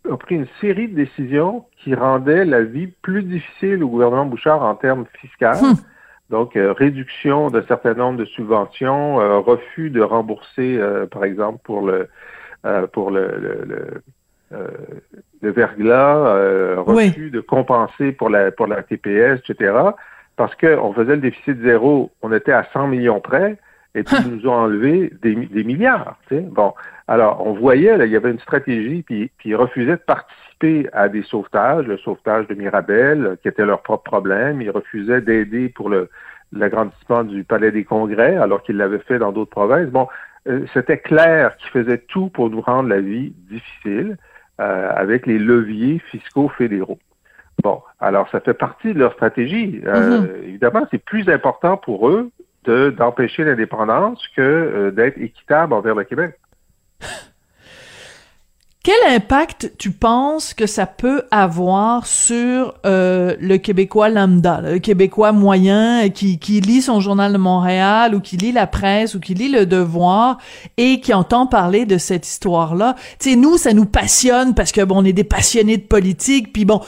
a 0.09 0.17
pris 0.17 0.35
une 0.35 0.47
série 0.59 0.87
de 0.87 0.95
décisions 0.95 1.65
qui 1.77 1.93
rendaient 1.93 2.45
la 2.45 2.63
vie 2.63 2.87
plus 2.87 3.23
difficile 3.23 3.83
au 3.83 3.89
gouvernement 3.89 4.25
Bouchard 4.25 4.63
en 4.63 4.75
termes 4.75 5.05
fiscaux. 5.19 5.65
Hmm. 5.65 5.75
Donc, 6.29 6.57
euh, 6.57 6.73
réduction 6.73 7.49
d'un 7.49 7.63
certain 7.63 7.93
nombre 7.93 8.19
de 8.19 8.25
subventions, 8.25 9.21
euh, 9.21 9.39
refus 9.39 9.89
de 9.89 10.01
rembourser, 10.01 10.79
par 11.11 11.23
exemple, 11.23 11.59
pour 11.63 11.85
le 11.85 12.09
pour 12.91 13.11
le, 13.11 13.27
le, 13.39 13.63
le 13.65 14.01
verglas, 15.41 16.17
euh, 16.17 16.75
refus 16.79 17.29
de 17.29 17.41
compenser 17.41 18.11
pour 18.11 18.29
la 18.29 18.51
pour 18.51 18.67
la 18.67 18.83
TPS, 18.83 19.41
etc. 19.47 19.73
Parce 20.35 20.55
qu'on 20.55 20.93
faisait 20.93 21.15
le 21.15 21.21
déficit 21.21 21.61
zéro, 21.61 22.11
on 22.21 22.31
était 22.31 22.51
à 22.51 22.65
100 22.71 22.87
millions 22.87 23.19
près, 23.19 23.57
et 23.95 24.03
puis 24.03 24.15
ils 24.23 24.35
nous 24.35 24.47
ont 24.47 24.53
enlevé 24.53 25.11
des, 25.21 25.35
des 25.35 25.63
milliards. 25.63 26.17
Tu 26.27 26.35
sais. 26.35 26.41
Bon, 26.41 26.73
alors 27.07 27.45
on 27.45 27.53
voyait, 27.53 27.97
là, 27.97 28.05
il 28.05 28.11
y 28.11 28.15
avait 28.15 28.31
une 28.31 28.39
stratégie, 28.39 29.01
puis, 29.01 29.31
puis 29.37 29.49
ils 29.49 29.55
refusaient 29.55 29.93
de 29.93 29.95
participer 29.95 30.87
à 30.93 31.09
des 31.09 31.23
sauvetages, 31.23 31.87
le 31.87 31.97
sauvetage 31.97 32.47
de 32.47 32.53
Mirabel, 32.53 33.37
qui 33.41 33.47
était 33.47 33.65
leur 33.65 33.81
propre 33.81 34.03
problème. 34.03 34.61
Ils 34.61 34.69
refusaient 34.69 35.21
d'aider 35.21 35.69
pour 35.69 35.89
le 35.89 36.09
l'agrandissement 36.53 37.23
du 37.23 37.43
Palais 37.43 37.71
des 37.71 37.83
Congrès, 37.83 38.37
alors 38.37 38.63
qu'ils 38.63 38.77
l'avaient 38.77 38.99
fait 38.99 39.19
dans 39.19 39.31
d'autres 39.31 39.51
provinces. 39.51 39.89
Bon, 39.89 40.07
euh, 40.47 40.65
c'était 40.73 40.97
clair 40.97 41.57
qu'ils 41.57 41.71
faisaient 41.71 41.97
tout 41.97 42.29
pour 42.29 42.49
nous 42.49 42.61
rendre 42.61 42.89
la 42.89 43.01
vie 43.01 43.33
difficile. 43.49 44.17
Euh, 44.59 44.91
avec 44.95 45.27
les 45.27 45.37
leviers 45.37 45.99
fiscaux 46.09 46.49
fédéraux. 46.49 46.97
Bon, 47.61 47.83
alors 47.99 48.27
ça 48.31 48.39
fait 48.39 48.55
partie 48.55 48.91
de 48.91 48.97
leur 48.97 49.13
stratégie. 49.13 49.81
Euh, 49.85 50.21
mhm. 50.21 50.29
Évidemment, 50.45 50.87
c'est 50.89 50.97
plus 50.97 51.29
important 51.29 51.77
pour 51.77 52.09
eux 52.09 52.31
d'empêcher 52.65 53.43
l'indépendance 53.43 54.27
que 54.35 54.41
euh, 54.41 54.91
d'être 54.91 55.19
équitable 55.19 55.73
envers 55.73 55.93
le 55.93 56.03
Québec. 56.05 56.39
Quel 58.87 59.13
impact 59.13 59.73
tu 59.77 59.91
penses 59.91 60.53
que 60.53 60.65
ça 60.65 60.85
peut 60.85 61.23
avoir 61.29 62.07
sur 62.07 62.73
euh, 62.85 63.35
le 63.37 63.57
Québécois 63.57 64.07
lambda, 64.07 64.61
le 64.61 64.79
Québécois 64.79 65.33
moyen 65.33 66.07
qui, 66.07 66.39
qui 66.39 66.61
lit 66.61 66.81
son 66.81 67.01
journal 67.01 67.33
de 67.33 67.37
Montréal 67.37 68.15
ou 68.15 68.21
qui 68.21 68.37
lit 68.37 68.53
la 68.53 68.65
presse 68.65 69.13
ou 69.13 69.19
qui 69.19 69.33
lit 69.33 69.49
le 69.49 69.65
Devoir 69.65 70.37
et 70.77 71.01
qui 71.01 71.13
entend 71.13 71.47
parler 71.47 71.85
de 71.85 71.97
cette 71.97 72.25
histoire-là? 72.25 72.95
Tu 73.19 73.31
sais, 73.31 73.35
nous, 73.35 73.57
ça 73.57 73.73
nous 73.73 73.83
passionne 73.83 74.55
parce 74.55 74.71
que 74.71 74.79
bon, 74.79 75.01
on 75.01 75.03
est 75.03 75.11
des 75.11 75.25
passionnés 75.25 75.75
de 75.75 75.85
politique, 75.85 76.53
puis 76.53 76.63
bon, 76.63 76.79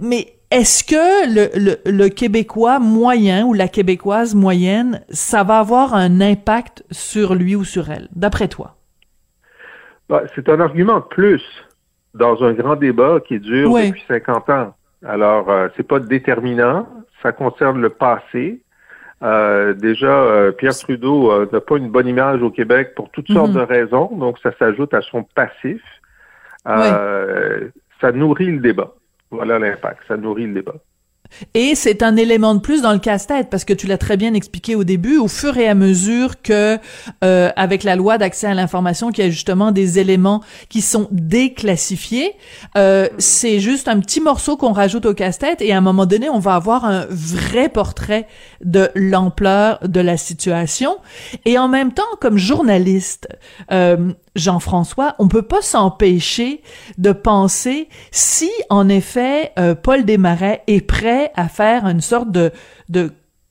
mais 0.00 0.34
est-ce 0.52 0.84
que 0.84 1.28
le, 1.28 1.50
le, 1.56 1.80
le, 1.90 2.08
Québécois 2.08 2.78
moyen 2.78 3.44
ou 3.46 3.52
la 3.52 3.66
Québécoise 3.66 4.36
moyenne, 4.36 5.02
ça 5.10 5.42
va 5.42 5.58
avoir 5.58 5.94
un 5.94 6.20
impact 6.20 6.84
sur 6.92 7.34
lui 7.34 7.56
ou 7.56 7.64
sur 7.64 7.90
elle, 7.90 8.08
d'après 8.14 8.46
toi? 8.46 8.76
Bah, 10.08 10.22
c'est 10.34 10.48
un 10.48 10.60
argument 10.60 10.98
de 10.98 11.04
plus 11.04 11.42
dans 12.14 12.42
un 12.44 12.52
grand 12.52 12.76
débat 12.76 13.20
qui 13.26 13.38
dure 13.40 13.70
depuis 13.88 14.04
50 14.08 14.50
ans. 14.50 14.74
Alors, 15.06 15.50
euh, 15.50 15.68
c'est 15.76 15.86
pas 15.86 15.98
déterminant. 15.98 16.86
Ça 17.22 17.32
concerne 17.32 17.80
le 17.80 17.88
passé. 17.88 18.60
Euh, 19.22 19.72
déjà, 19.72 20.08
euh, 20.12 20.52
Pierre 20.52 20.76
Trudeau 20.76 21.30
euh, 21.30 21.48
n'a 21.52 21.60
pas 21.60 21.76
une 21.76 21.88
bonne 21.90 22.08
image 22.08 22.42
au 22.42 22.50
Québec 22.50 22.94
pour 22.96 23.10
toutes 23.10 23.28
sortes 23.32 23.50
Mhm. 23.50 23.54
de 23.56 23.60
raisons, 23.60 24.10
donc 24.16 24.38
ça 24.42 24.50
s'ajoute 24.58 24.92
à 24.94 25.00
son 25.02 25.22
passif. 25.22 25.80
Euh, 26.68 27.68
Ça 28.00 28.10
nourrit 28.10 28.46
le 28.50 28.58
débat. 28.58 28.90
Voilà 29.30 29.60
l'impact. 29.60 30.00
Ça 30.08 30.16
nourrit 30.16 30.46
le 30.48 30.54
débat. 30.54 30.74
Et 31.54 31.74
c'est 31.74 32.02
un 32.02 32.16
élément 32.16 32.54
de 32.54 32.60
plus 32.60 32.82
dans 32.82 32.92
le 32.92 32.98
casse-tête 32.98 33.48
parce 33.50 33.64
que 33.64 33.72
tu 33.72 33.86
l'as 33.86 33.98
très 33.98 34.16
bien 34.16 34.34
expliqué 34.34 34.74
au 34.74 34.84
début. 34.84 35.18
Au 35.18 35.28
fur 35.28 35.56
et 35.58 35.68
à 35.68 35.74
mesure 35.74 36.40
que, 36.42 36.78
euh, 37.24 37.50
avec 37.56 37.84
la 37.84 37.96
loi 37.96 38.18
d'accès 38.18 38.46
à 38.46 38.54
l'information, 38.54 39.10
qu'il 39.10 39.24
y 39.24 39.26
a 39.26 39.30
justement 39.30 39.72
des 39.72 39.98
éléments 39.98 40.42
qui 40.68 40.80
sont 40.80 41.08
déclassifiés, 41.10 42.32
euh, 42.76 43.08
c'est 43.18 43.60
juste 43.60 43.88
un 43.88 44.00
petit 44.00 44.20
morceau 44.20 44.56
qu'on 44.56 44.72
rajoute 44.72 45.06
au 45.06 45.14
casse-tête 45.14 45.62
et 45.62 45.72
à 45.72 45.78
un 45.78 45.80
moment 45.80 46.06
donné, 46.06 46.28
on 46.28 46.38
va 46.38 46.54
avoir 46.54 46.84
un 46.84 47.06
vrai 47.10 47.68
portrait 47.68 48.26
de 48.64 48.90
l'ampleur 48.94 49.78
de 49.86 50.00
la 50.00 50.16
situation. 50.16 50.96
Et 51.44 51.58
en 51.58 51.68
même 51.68 51.92
temps, 51.92 52.02
comme 52.20 52.38
journaliste, 52.38 53.28
euh, 53.70 54.12
Jean-François, 54.34 55.14
on 55.18 55.28
peut 55.28 55.42
pas 55.42 55.60
s'empêcher 55.60 56.62
de 56.98 57.12
penser 57.12 57.88
si, 58.10 58.50
en 58.70 58.88
effet, 58.88 59.52
euh, 59.58 59.74
Paul 59.74 60.04
Desmarais 60.04 60.62
est 60.66 60.80
prêt 60.80 61.21
à 61.34 61.48
faire 61.48 61.86
une 61.86 62.00
sorte 62.00 62.30
de, 62.30 62.52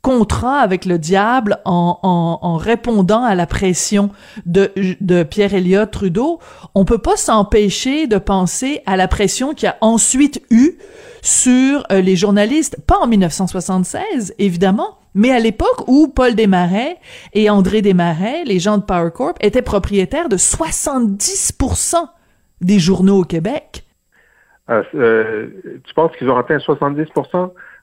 contrat 0.01 0.62
avec 0.62 0.86
le 0.86 0.98
diable 0.98 1.60
en, 1.63 2.58
répondant 2.58 3.24
à 3.24 3.36
la 3.36 3.46
pression 3.46 4.10
de, 4.46 5.24
Pierre 5.24 5.54
Elliott 5.54 5.92
Trudeau, 5.92 6.40
on 6.74 6.86
peut 6.86 6.98
pas 6.98 7.18
s'empêcher 7.18 8.08
de 8.08 8.18
penser 8.18 8.82
à 8.86 8.98
la 8.98 9.08
pression 9.08 9.54
qu'il 9.54 9.70
a 9.70 9.78
ensuite 9.82 10.42
eu 10.50 10.78
sur 11.22 11.86
euh, 11.92 12.01
les 12.01 12.16
journalistes, 12.16 12.78
pas 12.88 12.98
en 12.98 13.06
1976, 13.06 14.34
évidemment, 14.40 14.98
mais 15.13 15.32
à 15.32 15.40
l'époque 15.40 15.88
où 15.88 16.08
Paul 16.08 16.36
Desmarais 16.36 16.98
et 17.34 17.50
André 17.50 17.82
Desmarais, 17.82 18.44
les 18.46 18.60
gens 18.60 18.78
de 18.78 18.84
Power 18.84 19.12
Corp, 19.13 19.38
étaient 19.42 19.62
propriétaires 19.62 20.30
de 20.30 20.38
70% 20.38 21.96
des 22.62 22.80
journaux 22.80 23.22
au 23.22 23.24
Québec. 23.24 23.84
Euh, 24.72 24.84
euh, 24.96 25.48
tu 25.84 25.94
penses 25.94 26.16
qu'ils 26.18 26.30
ont 26.30 26.38
atteint 26.38 26.58
70 26.60 27.06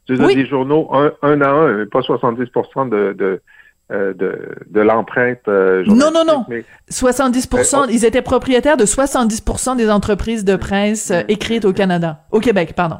Je 0.08 0.12
veux 0.14 0.18
dire, 0.18 0.26
Oui. 0.26 0.34
des 0.36 0.46
journaux 0.46 0.88
un, 0.92 1.12
un 1.22 1.40
à 1.42 1.48
un, 1.50 1.72
mais 1.78 1.86
pas 1.86 2.00
70 2.02 2.40
de, 2.90 3.12
de, 3.12 3.40
euh, 3.92 4.14
de, 4.14 4.38
de 4.70 4.80
l'empreinte 4.80 5.40
euh, 5.48 5.84
Non, 5.86 6.10
non, 6.12 6.24
non. 6.26 6.44
journalistique, 6.48 6.66
70%, 6.90 7.76
Euh, 7.76 7.80
oh. 7.82 7.86
ils 7.90 8.04
étaient 8.06 8.22
propriétaires 8.22 8.76
de 8.78 8.84
70% 8.86 9.76
des 9.76 9.90
entreprises 9.90 10.44
de 10.46 10.56
presse 10.56 11.10
euh, 11.10 11.22
écrites 11.28 11.64
au 11.66 11.72
Canada, 11.74 12.20
au 12.32 12.40
Québec, 12.40 12.72
pardon. 12.74 12.98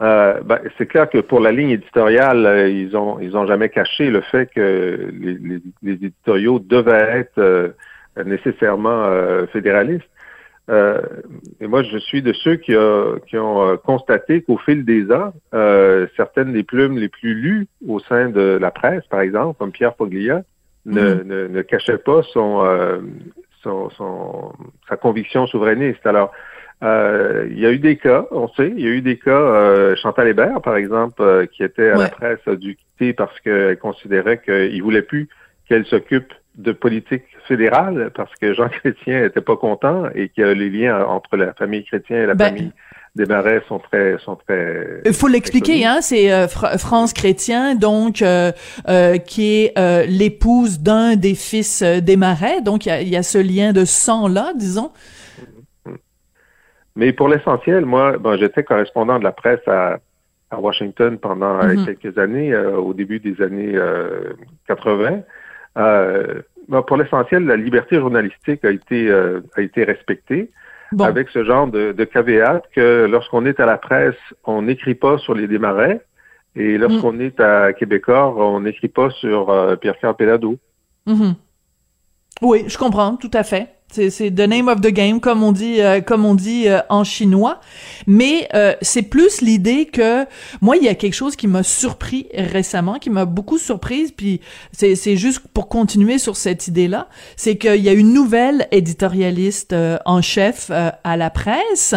Ben, 0.00 0.58
c'est 0.76 0.86
clair 0.86 1.08
que 1.08 1.18
pour 1.18 1.38
la 1.38 1.52
ligne 1.52 1.70
éditoriale, 1.70 2.68
ils 2.70 2.96
ont 2.96 3.20
ils 3.20 3.36
ont 3.36 3.46
jamais 3.46 3.68
caché 3.68 4.10
le 4.10 4.20
fait 4.20 4.46
que 4.52 5.08
les, 5.12 5.34
les- 5.34 5.62
les 5.84 5.92
éditoriaux 5.92 6.58
devaient 6.58 7.20
être 7.20 7.74
nécessairement 8.26 9.04
fédéralistes. 9.52 10.04
Euh, 10.70 11.00
et 11.60 11.66
moi, 11.66 11.82
je 11.82 11.98
suis 11.98 12.22
de 12.22 12.32
ceux 12.32 12.56
qui, 12.56 12.74
a- 12.74 13.16
qui 13.26 13.36
ont 13.36 13.66
euh, 13.66 13.76
constaté 13.76 14.42
qu'au 14.42 14.58
fil 14.58 14.84
des 14.84 15.10
ans, 15.10 15.32
euh, 15.54 16.06
certaines 16.16 16.52
des 16.52 16.62
plumes 16.62 16.98
les 16.98 17.08
plus 17.08 17.34
lues 17.34 17.66
au 17.86 17.98
sein 17.98 18.28
de 18.28 18.58
la 18.60 18.70
presse, 18.70 19.04
par 19.08 19.20
exemple, 19.20 19.58
comme 19.58 19.72
Pierre 19.72 19.94
Poglia, 19.94 20.42
ne, 20.86 21.14
Mhm. 21.14 21.22
ne, 21.26 21.46
ne 21.48 21.62
cachaient 21.62 21.98
pas 21.98 22.22
son, 22.32 22.62
euh, 22.64 22.98
son, 23.62 23.90
son- 23.90 24.52
sa 24.88 24.96
conviction 24.96 25.46
souverainiste. 25.48 26.06
Alors, 26.06 26.30
euh, 26.84 27.46
il 27.50 27.58
y 27.60 27.66
a 27.66 27.70
eu 27.72 27.78
des 27.78 27.96
cas, 27.96 28.26
on 28.30 28.48
sait, 28.48 28.72
il 28.76 28.80
y 28.84 28.86
a 28.86 28.90
eu 28.90 29.02
des 29.02 29.16
cas, 29.18 29.30
euh, 29.30 29.94
Chantal 29.96 30.28
Hébert, 30.28 30.60
par 30.62 30.76
exemple, 30.76 31.22
euh, 31.22 31.46
qui 31.46 31.62
était 31.64 31.90
à 31.90 31.96
Ouais. 31.96 32.04
la 32.04 32.08
presse, 32.08 32.40
a 32.46 32.54
dû 32.56 32.76
quitter 32.76 33.12
parce 33.12 33.38
qu'elle 33.40 33.78
considérait 33.78 34.40
qu'il 34.40 34.80
voulait 34.82 35.02
plus 35.02 35.28
qu'elle 35.68 35.86
s'occupe 35.86 36.32
de 36.56 36.72
politique 36.72 37.24
fédérale 37.48 38.10
parce 38.14 38.34
que 38.36 38.52
Jean 38.54 38.68
Chrétien 38.68 39.24
était 39.24 39.40
pas 39.40 39.56
content 39.56 40.04
et 40.14 40.28
que 40.28 40.42
les 40.42 40.68
liens 40.70 41.04
entre 41.06 41.36
la 41.36 41.54
famille 41.54 41.84
Chrétien 41.84 42.22
et 42.22 42.26
la 42.26 42.34
Ben- 42.34 42.48
famille 42.54 42.72
des 43.14 43.26
Marais 43.26 43.62
sont 43.68 43.78
très, 43.78 44.16
sont 44.18 44.36
très. 44.36 45.02
Il 45.04 45.12
faut 45.12 45.28
l'expliquer, 45.28 45.84
hein, 45.84 45.98
c'est 46.00 46.32
euh, 46.32 46.48
Fra- 46.48 46.78
France 46.78 47.12
Chrétien, 47.12 47.74
donc 47.74 48.22
euh, 48.22 48.52
euh, 48.88 49.18
qui 49.18 49.64
est 49.66 50.06
l'épouse 50.08 50.80
d'un 50.80 51.16
des 51.16 51.34
fils 51.34 51.82
des 51.82 52.16
Marais, 52.16 52.62
donc 52.62 52.86
il 52.86 52.88
y 52.88 52.92
a, 52.92 53.00
il 53.02 53.08
y 53.08 53.16
a 53.16 53.22
ce 53.22 53.36
lien 53.38 53.72
de 53.74 53.84
sang 53.84 54.28
là, 54.28 54.52
disons. 54.56 54.92
Mais 56.96 57.12
pour 57.12 57.28
l'essentiel, 57.28 57.84
moi, 57.86 58.18
bon, 58.18 58.36
j'étais 58.38 58.64
correspondant 58.64 59.18
de 59.18 59.24
la 59.24 59.32
presse 59.32 59.66
à, 59.66 59.98
à 60.50 60.58
Washington 60.60 61.18
pendant 61.18 61.62
Mhm. 61.64 61.86
quelques 61.86 62.18
années, 62.18 62.54
au 62.56 62.92
début 62.92 63.18
des 63.18 63.40
années 63.42 63.72
euh, 63.74 64.34
80. 64.68 65.20
Euh, 65.78 66.42
pour 66.86 66.96
l'essentiel, 66.96 67.44
la 67.44 67.56
liberté 67.56 67.96
journalistique 67.96 68.64
a 68.64 68.70
été 68.70 69.08
euh, 69.08 69.40
a 69.56 69.62
été 69.62 69.84
respectée 69.84 70.50
Bon, 70.92 71.04
avec 71.04 71.30
ce 71.30 71.42
genre 71.44 71.66
de, 71.66 71.92
de 71.92 72.04
caveat 72.04 72.62
que 72.74 73.06
lorsqu'on 73.10 73.46
est 73.46 73.58
à 73.60 73.66
la 73.66 73.78
presse, 73.78 74.14
on 74.44 74.62
n'écrit 74.62 74.94
pas 74.94 75.16
sur 75.18 75.34
les 75.34 75.48
démarrais 75.48 76.02
et 76.54 76.76
lorsqu'on 76.76 77.18
est 77.18 77.40
à 77.40 77.72
Québécois, 77.72 78.34
on 78.36 78.60
n'écrit 78.60 78.88
pas 78.88 79.08
sur 79.10 79.48
euh, 79.50 79.76
Pierre-Carl 79.76 80.14
Pelado. 80.16 80.58
mhm. 81.06 81.34
Oui, 82.42 82.64
je 82.66 82.76
comprends, 82.76 83.16
tout 83.16 83.30
à 83.32 83.44
fait. 83.44 83.68
C'est, 83.92 84.30
the 84.30 84.48
name 84.48 84.68
of 84.68 84.80
the 84.80 84.88
game, 84.88 85.20
comme 85.20 85.42
on 85.42 85.52
dit, 85.52 85.82
euh, 85.82 86.00
comme 86.00 86.24
on 86.24 86.34
dit 86.34 86.66
euh, 86.66 86.80
en 86.88 87.04
chinois. 87.04 87.60
Mais 88.06 88.48
euh, 88.54 88.74
c'est 88.80 89.02
plus 89.02 89.42
l'idée 89.42 89.84
que 89.84 90.24
moi, 90.62 90.78
il 90.78 90.84
y 90.84 90.88
a 90.88 90.94
quelque 90.94 91.12
chose 91.12 91.36
qui 91.36 91.46
m'a 91.46 91.62
surpris 91.62 92.26
récemment, 92.32 92.98
qui 92.98 93.10
m'a 93.10 93.26
beaucoup 93.26 93.58
surprise. 93.58 94.10
Puis 94.10 94.40
c'est, 94.72 94.94
c'est 94.94 95.18
juste 95.18 95.42
pour 95.52 95.68
continuer 95.68 96.16
sur 96.16 96.36
cette 96.36 96.68
idée-là, 96.68 97.08
c'est 97.36 97.58
qu'il 97.58 97.82
y 97.82 97.88
a 97.90 97.92
une 97.92 98.14
nouvelle 98.14 98.66
éditorialiste 98.70 99.74
euh, 99.74 99.98
en 100.06 100.22
chef 100.22 100.68
euh, 100.70 100.90
à 101.04 101.18
la 101.18 101.28
presse, 101.28 101.94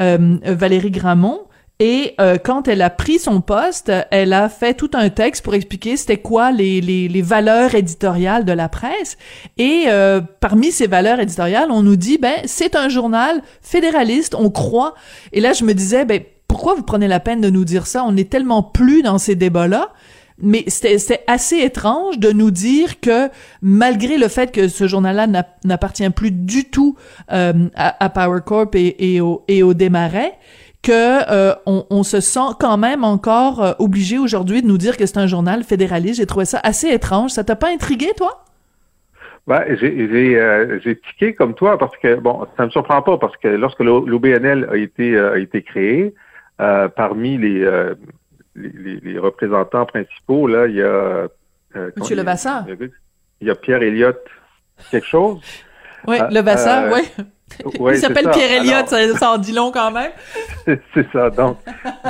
euh, 0.00 0.38
Valérie 0.42 0.90
Gramont. 0.90 1.45
Et 1.78 2.14
euh, 2.20 2.38
quand 2.42 2.68
elle 2.68 2.80
a 2.80 2.88
pris 2.88 3.18
son 3.18 3.42
poste, 3.42 3.92
elle 4.10 4.32
a 4.32 4.48
fait 4.48 4.72
tout 4.72 4.90
un 4.94 5.10
texte 5.10 5.44
pour 5.44 5.54
expliquer 5.54 5.98
c'était 5.98 6.16
quoi 6.16 6.50
les, 6.50 6.80
les, 6.80 7.06
les 7.06 7.22
valeurs 7.22 7.74
éditoriales 7.74 8.46
de 8.46 8.52
la 8.52 8.70
presse. 8.70 9.18
Et 9.58 9.84
euh, 9.88 10.22
parmi 10.40 10.72
ces 10.72 10.86
valeurs 10.86 11.20
éditoriales, 11.20 11.70
on 11.70 11.82
nous 11.82 11.96
dit 11.96 12.16
ben 12.16 12.36
c'est 12.46 12.76
un 12.76 12.88
journal 12.88 13.42
fédéraliste, 13.60 14.34
on 14.34 14.48
croit. 14.48 14.94
Et 15.32 15.40
là, 15.40 15.52
je 15.52 15.64
me 15.64 15.74
disais 15.74 16.06
ben 16.06 16.22
pourquoi 16.48 16.74
vous 16.74 16.82
prenez 16.82 17.08
la 17.08 17.20
peine 17.20 17.42
de 17.42 17.50
nous 17.50 17.66
dire 17.66 17.86
ça? 17.86 18.04
On 18.06 18.16
est 18.16 18.30
tellement 18.30 18.62
plus 18.62 19.02
dans 19.02 19.18
ces 19.18 19.34
débats-là. 19.34 19.90
Mais 20.38 20.64
c'était 20.66 21.24
assez 21.26 21.56
étrange 21.60 22.18
de 22.18 22.30
nous 22.30 22.50
dire 22.50 23.00
que 23.00 23.30
malgré 23.62 24.18
le 24.18 24.28
fait 24.28 24.52
que 24.52 24.68
ce 24.68 24.86
journal-là 24.86 25.26
n'a- 25.26 25.46
n'appartient 25.64 26.10
plus 26.10 26.30
du 26.30 26.64
tout 26.64 26.94
euh, 27.32 27.68
à, 27.74 28.04
à 28.04 28.10
Power 28.10 28.40
Corp 28.44 28.74
et, 28.74 29.14
et 29.14 29.22
au, 29.22 29.44
et 29.48 29.62
au 29.62 29.72
Desmarais, 29.72 30.34
que 30.86 31.30
euh, 31.32 31.54
on, 31.66 31.84
on 31.90 32.02
se 32.02 32.20
sent 32.20 32.54
quand 32.60 32.76
même 32.76 33.02
encore 33.04 33.62
euh, 33.62 33.72
obligé 33.78 34.18
aujourd'hui 34.18 34.62
de 34.62 34.66
nous 34.66 34.78
dire 34.78 34.96
que 34.96 35.04
c'est 35.06 35.18
un 35.18 35.26
journal 35.26 35.64
fédéraliste. 35.64 36.16
J'ai 36.20 36.26
trouvé 36.26 36.44
ça 36.44 36.60
assez 36.62 36.88
étrange. 36.88 37.30
Ça 37.30 37.42
t'a 37.44 37.56
pas 37.56 37.68
intrigué, 37.70 38.08
toi? 38.16 38.44
Ben, 39.46 39.62
j'ai 39.80 40.08
j'ai, 40.08 40.38
euh, 40.40 40.78
j'ai 40.82 40.96
tiqué 40.98 41.34
comme 41.34 41.54
toi 41.54 41.78
parce 41.78 41.96
que 41.98 42.16
bon, 42.16 42.46
ça 42.56 42.64
me 42.66 42.70
surprend 42.70 43.00
pas 43.02 43.16
parce 43.18 43.36
que 43.36 43.48
lorsque 43.48 43.80
l'O- 43.80 44.06
l'OBNL 44.06 44.68
a 44.72 44.76
été 44.76 45.14
euh, 45.14 45.34
a 45.34 45.38
été 45.38 45.62
créé, 45.62 46.14
parmi 46.58 47.36
les, 47.38 47.58
les, 48.56 49.00
les- 49.02 49.18
représentants 49.18 49.86
principaux 49.86 50.46
là, 50.48 50.66
il 50.66 50.76
y 50.76 50.82
a 50.82 51.28
Monsieur 51.96 52.16
Levasseur. 52.16 52.64
il 53.40 53.46
y 53.46 53.50
a- 53.50 53.54
Pierre 53.54 53.82
Elliott 53.82 54.18
quelque 54.90 55.06
chose? 55.06 55.38
Oui, 56.08 56.16
le 56.30 56.40
Vasseur, 56.40 56.84
euh, 56.84 56.94
oui. 56.96 57.24
Ouais, 57.78 57.94
Il 57.94 57.98
s'appelle. 58.00 58.28
Pierre 58.30 58.60
Elliott, 58.60 58.88
ça, 58.88 59.14
ça 59.16 59.30
en 59.32 59.38
dit 59.38 59.52
long 59.52 59.70
quand 59.72 59.90
même. 59.90 60.10
c'est 60.94 61.06
ça. 61.12 61.30
Donc, 61.30 61.58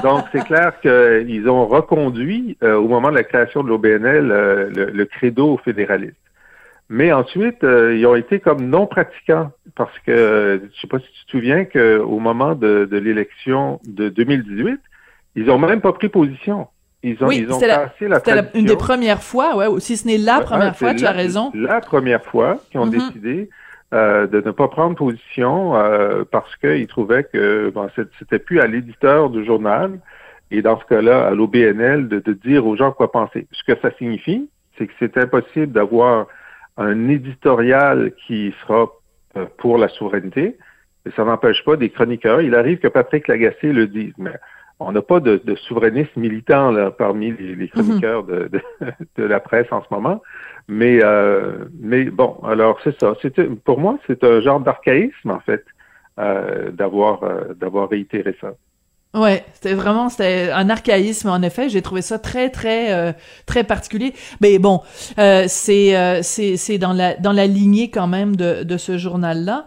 donc 0.03 0.25
c'est 0.33 0.45
clair 0.45 0.73
qu'ils 0.81 1.49
ont 1.49 1.67
reconduit 1.67 2.57
euh, 2.63 2.77
au 2.77 2.89
moment 2.89 3.11
de 3.11 3.17
la 3.17 3.25
création 3.25 3.63
de 3.63 3.69
l'OBNL 3.69 4.31
euh, 4.33 4.71
le, 4.75 4.87
le 4.87 5.05
credo 5.05 5.59
fédéraliste. 5.65 6.17
Mais 6.89 7.13
ensuite, 7.13 7.65
euh, 7.65 7.97
ils 7.97 8.07
ont 8.07 8.15
été 8.15 8.39
comme 8.41 8.67
non 8.69 8.87
pratiquants 8.87 9.51
parce 9.75 9.97
que 10.07 10.63
je 10.75 10.81
sais 10.81 10.87
pas 10.87 10.99
si 11.01 11.07
tu 11.07 11.27
te 11.27 11.31
souviens 11.33 11.65
qu'au 11.65 12.19
moment 12.19 12.55
de, 12.55 12.89
de 12.91 12.97
l'élection 12.97 13.81
de 13.87 14.09
2018, 14.09 14.79
ils 15.35 15.51
ont 15.51 15.59
même 15.59 15.81
pas 15.81 15.93
pris 15.93 16.09
position. 16.09 16.69
Ils 17.03 17.23
ont, 17.23 17.27
Oui, 17.29 17.39
ils 17.41 17.51
ont 17.53 17.55
c'était 17.55 17.67
la- 17.67 17.77
cassé 17.89 18.09
la 18.09 18.19
C'était 18.19 18.35
la- 18.37 18.43
tradition. 18.43 18.61
une 18.61 18.67
des 18.67 18.77
premières 18.77 19.23
fois, 19.23 19.57
ouais, 19.57 19.67
ou 19.67 19.81
si 19.81 19.97
ce 19.97 20.07
n'est 20.07 20.17
la 20.19 20.41
première 20.41 20.77
fois, 20.77 20.95
tu 20.95 21.05
as 21.07 21.13
raison. 21.13 21.51
La 21.55 21.81
première 21.81 22.25
fois 22.25 22.59
qu'ils 22.71 22.81
ont 22.81 22.87
Mhm. 22.87 22.91
décidé 22.93 23.51
euh, 23.95 24.27
de 24.27 24.41
ne 24.41 24.51
pas 24.51 24.67
prendre 24.67 24.97
position 24.97 25.77
euh, 25.77 26.25
parce 26.29 26.55
qu'ils 26.57 26.89
trouvaient 26.89 27.25
que 27.25 27.71
bon, 27.71 27.89
c'était 28.19 28.41
plus 28.41 28.59
à 28.61 28.67
l'éditeur 28.67 29.31
du 29.31 29.45
journal 29.45 30.01
et 30.51 30.61
dans 30.61 30.79
ce 30.81 30.85
cas-là 30.87 31.27
à 31.27 31.31
l'OBNL 31.31 32.09
de, 32.09 32.33
dire 32.33 32.67
aux 32.67 32.77
gens 32.77 32.91
quoi 32.91 33.13
penser. 33.13 33.47
Ce 33.53 33.63
que 33.63 33.79
ça 33.81 33.91
signifie, 33.97 34.49
c'est 34.77 34.87
que 34.89 34.93
c'est 34.99 35.17
impossible 35.17 35.73
d'avoir 35.73 36.27
un 36.77 37.09
éditorial 37.09 38.13
qui 38.27 38.53
sera 38.63 38.89
euh, 39.37 39.47
pour 39.59 39.79
la 39.79 39.89
souveraineté. 39.89 40.57
Et 41.07 41.11
ça 41.13 41.25
n'empêche 41.25 41.65
pas 41.65 41.77
des 41.77 41.91
chroniqueurs. 41.91 42.41
Il 42.41 42.55
arrive 42.55 42.79
que 42.79 42.89
Patrick 42.89 43.29
Lagacé 43.29 43.73
le 43.73 43.87
dise, 43.87 44.15
mais 44.19 44.35
on 44.79 44.93
n'a 44.93 45.03
pas 45.03 45.21
de, 45.21 45.41
de 45.43 45.55
souverainistes 45.55 46.17
militants 46.17 46.71
là, 46.71 46.91
parmi 46.91 47.33
les, 47.33 47.55
les 47.55 47.69
chroniqueurs 47.69 48.25
de, 48.25 48.49
de, 48.49 48.61
de, 49.17 49.25
la 49.25 49.41
presse 49.41 49.71
en 49.71 49.83
ce 49.83 49.87
moment. 49.91 50.23
Mais, 50.69 51.01
euh, 51.03 51.65
mais 51.81 52.05
bon, 52.05 52.39
alors 52.45 52.79
c'est 52.85 52.99
ça. 53.01 53.15
Pour 53.65 53.81
moi, 53.81 53.99
c'est 54.07 54.23
un 54.25 54.41
genre 54.41 54.61
d'archaïsme, 54.61 55.31
en 55.31 55.41
fait, 55.41 55.65
euh, 56.19 56.71
d'avoir 56.71 57.23
euh, 57.23 57.55
d'avoir 57.55 57.89
réitéré 57.89 58.37
ça. 58.41 58.55
Ouais, 59.17 59.47
c'était 59.55 59.73
vraiment 59.73 60.11
c'était 60.11 60.51
un 60.53 60.69
archaïsme 60.69 61.31
en 61.31 61.41
effet. 61.41 61.71
J'ai 61.71 61.81
trouvé 61.81 62.03
ça 62.03 62.19
très 62.19 62.51
très 62.51 62.93
euh, 62.93 63.13
très 63.47 63.65
particulier. 63.65 64.13
Mais 64.43 64.59
bon, 64.59 64.83
euh, 65.19 65.47
c'est 65.49 65.97
euh, 65.97 66.21
c'est 66.23 66.59
c'est 66.59 66.77
dans 66.77 66.93
la 66.93 67.15
dans 67.15 67.33
la 67.33 67.47
lignée 67.47 67.89
quand 67.89 68.09
même 68.09 68.37
de 68.37 68.63
de 68.63 68.77
ce 68.77 68.99
journal 68.99 69.45
là. 69.45 69.65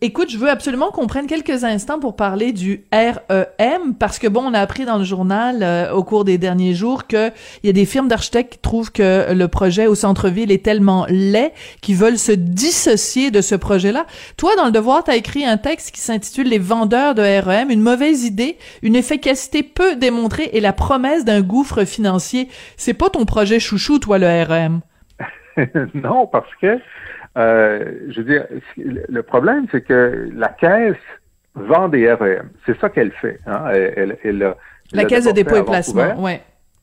écoute, 0.00 0.30
je 0.30 0.38
veux 0.38 0.48
absolument 0.48 0.92
qu'on 0.92 1.08
prenne 1.08 1.26
quelques 1.26 1.64
instants 1.64 1.98
pour 1.98 2.14
parler 2.14 2.52
du 2.52 2.84
REM 2.92 3.94
parce 3.98 4.20
que 4.20 4.28
bon, 4.28 4.44
on 4.46 4.54
a 4.54 4.60
appris 4.60 4.84
dans 4.84 4.98
le 4.98 5.04
journal 5.04 5.90
au 5.92 6.04
cours 6.04 6.24
des 6.24 6.38
derniers 6.38 6.74
jours 6.74 7.08
que 7.08 7.32
il 7.64 7.66
y 7.66 7.70
a 7.70 7.72
des 7.72 7.86
firmes 7.86 8.06
d'architectes 8.06 8.52
qui 8.52 8.58
trouvent 8.60 8.92
que 8.92 9.32
le 9.32 9.48
projet 9.48 9.88
au 9.88 9.96
centre-ville 9.96 10.52
est 10.52 10.64
tellement 10.64 11.06
laid 11.08 11.52
qu'ils 11.80 11.96
veulent 11.96 12.18
se 12.18 12.32
dissocier 12.32 13.32
de 13.32 13.40
ce 13.40 13.56
projet-là. 13.56 14.06
Toi, 14.36 14.54
dans 14.56 14.66
le 14.66 14.70
Devoir, 14.70 15.02
tu 15.02 15.10
as 15.10 15.16
écrit 15.16 15.44
un 15.44 15.56
texte 15.56 15.90
qui 15.90 16.00
s'intitule 16.00 16.48
Les 16.48 16.58
vendeurs 16.58 17.16
de 17.16 17.22
REM, 17.22 17.70
une 17.70 17.82
mauvaise 17.82 18.24
idée 18.24 18.58
une 18.82 18.96
efficacité 18.96 19.62
peu 19.62 19.96
démontrée 19.96 20.50
et 20.52 20.60
la 20.60 20.72
promesse 20.72 21.24
d'un 21.24 21.42
gouffre 21.42 21.84
financier. 21.84 22.48
C'est 22.76 22.94
pas 22.94 23.10
ton 23.10 23.24
projet 23.24 23.58
chouchou, 23.58 23.98
toi, 23.98 24.18
le 24.18 24.26
RM. 24.26 24.80
non, 25.94 26.26
parce 26.26 26.54
que, 26.60 26.78
euh, 27.36 27.92
je 28.08 28.20
veux 28.20 28.24
dire, 28.24 28.46
le 28.76 29.22
problème, 29.22 29.66
c'est 29.70 29.82
que 29.82 30.28
la 30.34 30.48
caisse 30.48 30.96
vend 31.54 31.88
des 31.88 32.12
REM. 32.12 32.50
C'est 32.66 32.78
ça 32.80 32.88
qu'elle 32.88 33.12
fait. 33.12 33.40
Hein. 33.46 33.64
Elle, 33.70 34.54
la 34.92 35.04
caisse 35.04 35.26
de 35.26 35.32
dépôt 35.32 35.56
et 35.56 35.64
placement, 35.64 36.14
oui. 36.18 36.32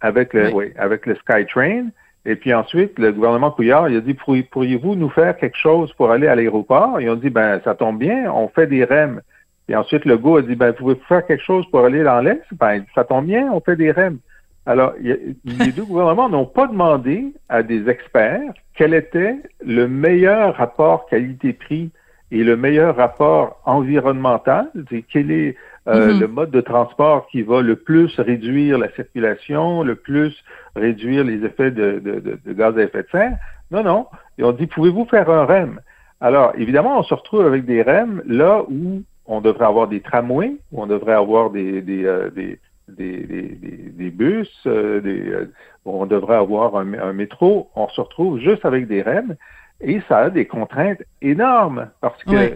Avec 0.02 0.34
le, 0.34 0.54
oui. 0.54 0.74
avec 0.78 1.06
le 1.06 1.16
SkyTrain. 1.16 1.88
Et 2.26 2.36
puis 2.36 2.54
ensuite, 2.54 3.00
le 3.00 3.12
gouvernement 3.12 3.52
Couillard, 3.52 3.90
il 3.90 3.98
a 3.98 4.02
dit, 4.02 4.14
pourriez-vous 4.14 4.96
nous 4.96 5.10
faire 5.10 5.38
quelque 5.38 5.58
chose 5.58 5.94
pour 5.94 6.12
aller 6.12 6.28
à 6.28 6.36
l'aéroport? 6.36 7.00
Ils 7.00 7.10
ont 7.10 7.16
dit, 7.16 7.30
ben, 7.30 7.62
ça 7.64 7.74
tombe 7.74 7.98
bien, 7.98 8.32
on 8.32 8.50
fait 8.50 8.68
des 8.68 8.84
REM. 8.84 9.22
Et 9.70 9.76
ensuite, 9.76 10.06
le 10.06 10.18
go 10.18 10.38
a 10.38 10.42
dit, 10.42 10.56
ben, 10.56 10.72
vous 10.72 10.78
pouvez 10.78 10.96
faire 11.08 11.26
quelque 11.26 11.44
chose 11.44 11.66
pour 11.72 11.84
aller 11.84 12.04
dans 12.04 12.22
l'Est? 12.22 12.44
Ben, 12.54 12.86
ça 12.96 13.04
tombe 13.04 13.26
bien, 13.26 13.52
on 13.52 13.60
fait 13.60 13.76
des 13.76 13.92
REM. 13.92 14.20
Alors, 14.66 14.94
les 15.00 15.72
deux 15.72 15.86
gouvernements 15.86 16.28
n'ont 16.28 16.46
pas 16.46 16.68
demandé 16.68 17.34
à 17.48 17.64
des 17.64 17.88
experts 17.88 18.52
quel 18.76 18.94
était 18.94 19.38
le 19.66 19.88
meilleur 19.88 20.56
rapport 20.56 21.06
qualité-prix 21.08 21.90
et 22.32 22.44
le 22.44 22.58
meilleur 22.58 22.98
rapport 22.98 23.62
environnemental, 23.64 24.70
quel 25.10 25.32
est 25.32 25.56
euh, 25.88 26.12
mm-hmm. 26.12 26.20
le 26.20 26.28
mode 26.28 26.52
de 26.52 26.60
transport 26.60 27.28
qui 27.28 27.44
va 27.44 27.62
le 27.62 27.78
plus 27.78 28.20
réduire 28.20 28.78
la 28.78 28.92
circulation, 28.92 29.84
le 29.84 29.96
plus 29.96 30.36
réduire 30.76 31.24
les 31.24 31.46
effets 31.46 31.72
de, 31.72 32.00
de, 32.00 32.38
de 32.46 32.54
gaz 32.54 32.78
à 32.78 32.82
effet 32.82 33.04
de 33.04 33.08
serre. 33.10 33.38
Non, 33.72 33.84
non. 33.84 34.08
Ils 34.38 34.44
ont 34.44 34.52
dit, 34.52 34.68
pouvez-vous 34.68 35.06
faire 35.06 35.30
un 35.30 35.46
REM? 35.46 35.80
Alors, 36.20 36.52
évidemment, 36.58 37.00
on 37.00 37.04
se 37.04 37.14
retrouve 37.14 37.46
avec 37.46 37.64
des 37.64 37.82
REM 37.82 38.22
là 38.26 38.64
où 38.70 39.04
on 39.28 39.42
devrait 39.42 39.66
avoir 39.66 39.88
des 39.88 40.02
tramways, 40.02 40.58
on 40.72 40.88
devrait 40.88 41.14
avoir 41.14 41.50
des, 41.50 41.82
des, 41.82 42.06
euh, 42.06 42.30
des, 42.30 42.60
des, 42.88 44.10
bus, 44.10 44.50
euh, 44.66 45.02
des, 45.02 45.30
euh, 45.30 45.52
on 45.86 46.06
devrait 46.06 46.38
avoir 46.38 46.76
un, 46.78 47.14
métro. 47.14 47.70
On 47.76 47.88
se 47.90 48.02
retrouve 48.02 48.40
juste 48.40 48.66
avec 48.66 48.88
des 48.88 49.02
REM 49.02 49.36
et 49.82 50.02
ça 50.08 50.18
a 50.20 50.30
des 50.30 50.46
contraintes 50.46 51.04
énormes 51.22 51.90
parce 52.02 52.24
que 52.24 52.56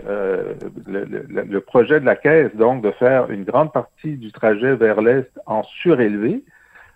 le, 0.88 1.06
le, 1.28 1.62
projet 1.62 2.00
de 2.00 2.06
la 2.06 2.16
Caisse, 2.16 2.56
donc, 2.56 2.82
de 2.82 2.92
faire 2.92 3.30
une 3.30 3.44
grande 3.44 3.72
partie 3.72 4.16
du 4.16 4.32
trajet 4.32 4.76
vers 4.76 5.02
l'Est 5.02 5.30
en 5.46 5.64
surélevé, 5.64 6.44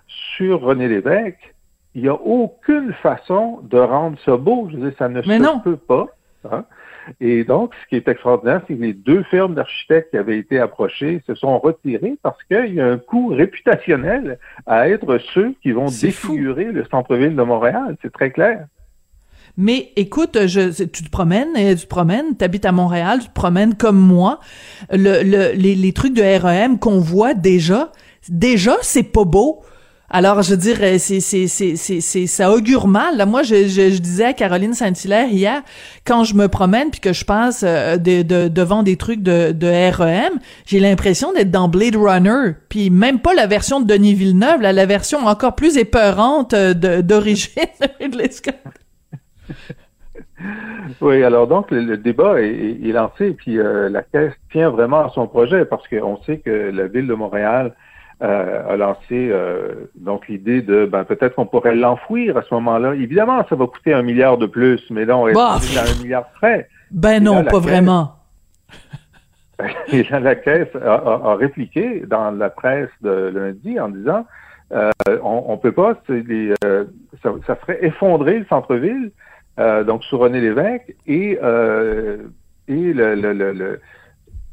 sur 0.08 0.62
René 0.62 0.88
Lévesque, 0.88 1.54
il 1.94 2.04
n'y 2.04 2.10
a 2.10 2.14
aucune 2.14 2.94
façon 2.94 3.60
de 3.64 3.78
rendre 3.78 4.18
ça 4.26 4.38
beau. 4.38 4.68
Je 4.70 4.78
veux 4.78 4.90
dire, 4.90 4.98
ça 4.98 5.10
ne 5.10 5.22
se 5.22 5.64
peut 5.64 5.78
pas. 5.78 6.08
Hein? 6.52 6.66
Et 7.20 7.44
donc, 7.44 7.74
ce 7.84 7.90
qui 7.90 7.96
est 7.96 8.08
extraordinaire, 8.08 8.62
c'est 8.68 8.76
que 8.76 8.82
les 8.82 8.94
deux 8.94 9.24
firmes 9.24 9.56
d'architectes 9.56 10.12
qui 10.12 10.18
avaient 10.18 10.38
été 10.38 10.60
approchées 10.60 11.22
se 11.28 11.36
sont 11.36 11.60
retirées 11.60 12.16
parce 12.22 12.42
qu'il 12.44 12.74
y 12.74 12.82
a 12.82 12.88
un 12.88 12.98
coût 12.98 13.28
réputationnel 13.28 14.40
à 14.66 14.90
être 14.90 15.20
ceux 15.34 15.54
qui 15.62 15.72
vont 15.72 15.86
défigurer 15.86 16.66
le 16.66 16.86
centre-ville 16.86 17.36
de 17.36 17.44
Montréal. 17.44 17.98
C'est 18.02 18.12
très 18.12 18.32
clair. 18.32 18.66
Mais 19.58 19.92
écoute, 19.96 20.48
je, 20.48 20.84
tu 20.84 21.04
te 21.04 21.10
promènes, 21.10 21.54
tu 21.56 21.84
te 21.84 21.88
promènes, 21.88 22.36
tu 22.38 22.44
habites 22.44 22.66
à 22.66 22.74
Montréal, 22.74 23.20
tu 23.22 23.28
te 23.28 23.34
promènes 23.34 23.76
comme 23.76 24.00
moi. 24.00 24.40
Le, 24.92 25.22
les, 25.54 25.76
les 25.76 25.94
trucs 25.94 26.14
de 26.14 26.22
REM 26.22 26.78
qu'on 26.78 27.00
voit 27.00 27.34
déjà, 27.34 27.92
déjà, 28.30 28.76
c'est 28.82 29.04
pas 29.04 29.24
beau. 29.24 29.64
Alors, 30.10 30.44
je 30.44 30.52
veux 30.52 30.58
dire, 30.58 30.78
euh, 30.82 30.98
c'est, 31.00 32.28
ça 32.28 32.52
augure 32.52 32.88
mal. 32.88 33.26
Moi, 33.28 33.42
je, 33.42 34.00
disais 34.00 34.26
à 34.26 34.34
Caroline 34.34 34.74
Saint-Hilaire 34.74 35.30
hier, 35.30 35.64
quand 36.06 36.24
je 36.24 36.36
me 36.36 36.48
promène 36.48 36.92
puis 36.92 37.00
que 37.00 37.12
je 37.12 37.26
passe 37.26 37.64
euh, 37.68 37.98
de, 37.98 38.48
devant 38.48 38.84
des 38.84 38.98
trucs 38.98 39.24
de, 39.24 39.92
REM, 39.92 40.40
j'ai 40.66 40.80
l'impression 40.80 41.34
d'être 41.34 41.50
dans 41.50 41.68
Blade 41.68 41.96
Runner. 41.96 42.54
Puis 42.70 42.92
même 42.92 43.20
pas 43.20 43.34
la 43.34 43.48
version 43.48 43.80
de 43.80 43.88
Denis 43.88 44.14
Villeneuve, 44.14 44.62
la 44.62 44.86
version 44.86 45.26
encore 45.26 45.56
plus 45.56 45.78
épeurante 45.78 46.54
euh, 46.54 46.74
d'origine 47.02 47.64
de 48.00 48.32
Scott. 48.32 48.56
Oui, 51.02 51.24
alors 51.24 51.48
donc 51.48 51.72
le, 51.72 51.98
débat 51.98 52.42
est, 52.42 52.78
est, 52.84 52.92
lancé, 52.92 53.32
puis 53.32 53.58
la 53.58 54.04
Caisse 54.04 54.34
tient 54.52 54.70
vraiment 54.70 55.06
à 55.06 55.10
son 55.10 55.28
projet 55.28 55.66
parce 55.66 55.88
qu'on 55.88 56.22
sait 56.24 56.38
que 56.38 56.52
la 56.52 56.88
ville 56.88 57.08
de 57.08 57.14
Montréal 57.16 57.74
euh, 58.22 58.74
a 58.74 58.78
lancé 58.78 59.30
euh, 59.30 59.90
donc 59.96 60.30
l'idée 60.30 60.62
de 60.62 60.86
ben, 60.86 61.04
peut-être 61.04 61.36
qu'on 61.36 61.46
pourrait 61.46 61.76
l'enfouir 61.76 62.38
à 62.38 62.44
ce 62.44 62.54
moment-là. 62.54 62.96
Évidemment, 62.96 63.46
ça 63.50 63.56
va 63.56 63.68
coûter 63.68 63.94
un 63.94 64.04
milliard 64.04 64.38
de 64.38 64.46
plus, 64.46 64.82
mais 64.90 65.04
là, 65.04 65.18
on 65.18 65.28
est 65.28 65.38
à 65.38 65.58
un 65.58 66.02
milliard 66.02 66.26
près. 66.30 66.70
Ben 66.92 67.22
non, 67.22 67.44
pas 67.44 67.60
vraiment. 67.60 68.16
Et 69.92 70.04
là, 70.04 70.22
la 70.22 70.36
Caisse 70.36 70.74
a, 70.76 71.36
répliqué 71.36 72.04
dans 72.08 72.32
la 72.32 72.50
presse 72.50 72.90
de 73.02 73.34
lundi 73.36 73.78
en 73.82 73.90
disant 73.90 74.26
euh, 74.74 74.92
on, 75.22 75.52
ne 75.52 75.58
peut 75.58 75.74
pas, 75.74 75.96
ça, 77.22 77.34
ça, 77.46 77.56
ferait 77.56 77.80
effondrer 77.84 78.40
le 78.40 78.46
centre-ville, 78.46 79.12
donc 79.86 80.06
sous 80.06 80.18
René 80.18 80.40
Lévesque, 80.40 80.96
et, 81.06 81.32
et 81.32 82.94
le, 82.94 83.16
le, 83.16 83.34
le 83.34 83.80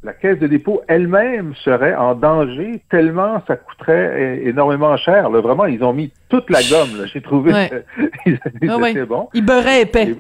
la 0.05 0.13
caisse 0.13 0.39
de 0.39 0.47
dépôt 0.47 0.83
elle-même 0.89 1.55
serait 1.57 1.95
en 1.95 2.15
danger 2.15 2.83
tellement 2.91 3.43
ça 3.47 3.57
coûterait 3.57 4.41
énormément 4.45 4.97
cher. 4.97 5.31
Vraiment, 5.31 5.67
ils 5.67 5.83
ont 5.85 5.93
mis 5.93 6.13
toute 6.29 6.51
la 6.51 6.61
gomme. 6.63 7.07
J'ai 7.13 7.21
trouvé 7.21 7.53
ouais. 7.53 7.85
ils, 8.27 8.39
ah 8.69 9.07
bon. 9.07 9.29
Ils 9.33 9.45
beurraient 9.45 9.83
épais. 9.83 10.15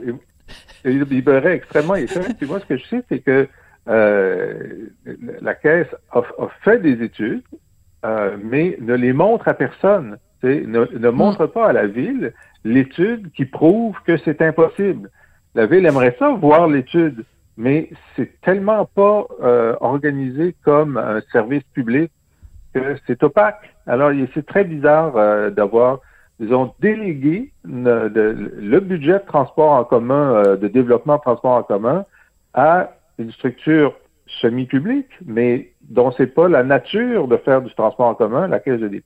ils 0.84 1.24
beurraient 1.24 1.56
extrêmement 1.56 1.96
épais. 1.96 2.20
Et 2.40 2.46
moi, 2.46 2.60
ce 2.60 2.66
que 2.66 2.76
je 2.76 2.84
sais, 2.86 3.02
c'est 3.08 3.18
que 3.18 3.48
euh, 3.88 4.88
la 5.40 5.54
caisse 5.54 5.88
a, 6.12 6.22
fait 6.62 6.78
des 6.78 7.02
études, 7.02 7.42
euh, 8.04 8.36
mais 8.42 8.76
ne 8.80 8.94
les 8.94 9.12
montre 9.12 9.48
à 9.48 9.54
personne. 9.54 10.18
Ne, 10.44 10.64
ne 10.66 11.10
mm. 11.10 11.14
montre 11.14 11.46
pas 11.46 11.68
à 11.68 11.72
la 11.72 11.86
ville 11.86 12.32
l'étude 12.64 13.30
qui 13.32 13.44
prouve 13.44 13.96
que 14.06 14.16
c'est 14.18 14.42
impossible. 14.42 15.10
La 15.54 15.66
ville 15.66 15.86
aimerait 15.86 16.16
ça, 16.18 16.30
voir 16.30 16.68
l'étude 16.68 17.24
mais 17.62 17.90
c'est 18.16 18.40
tellement 18.40 18.86
pas 18.86 19.24
euh, 19.40 19.76
organisé 19.80 20.56
comme 20.64 20.96
un 20.96 21.20
service 21.30 21.62
public 21.72 22.10
que 22.74 22.96
c'est 23.06 23.22
opaque. 23.22 23.72
Alors, 23.86 24.10
c'est 24.34 24.44
très 24.44 24.64
bizarre 24.64 25.16
euh, 25.16 25.50
d'avoir, 25.50 26.00
disons, 26.40 26.74
délégué 26.80 27.52
le 27.64 28.80
budget 28.80 29.20
de 29.20 29.26
transport 29.26 29.70
en 29.74 29.84
commun, 29.84 30.34
euh, 30.34 30.56
de 30.56 30.66
développement 30.66 31.18
de 31.18 31.20
transport 31.20 31.52
en 31.52 31.62
commun 31.62 32.04
à 32.52 32.94
une 33.18 33.30
structure 33.30 33.94
semi-publique, 34.40 35.10
mais 35.24 35.70
dont 35.82 36.10
c'est 36.16 36.34
pas 36.34 36.48
la 36.48 36.64
nature 36.64 37.28
de 37.28 37.36
faire 37.36 37.62
du 37.62 37.72
transport 37.74 38.06
en 38.06 38.16
commun, 38.16 38.48
la 38.48 38.58
caisse 38.58 38.80
de. 38.80 39.02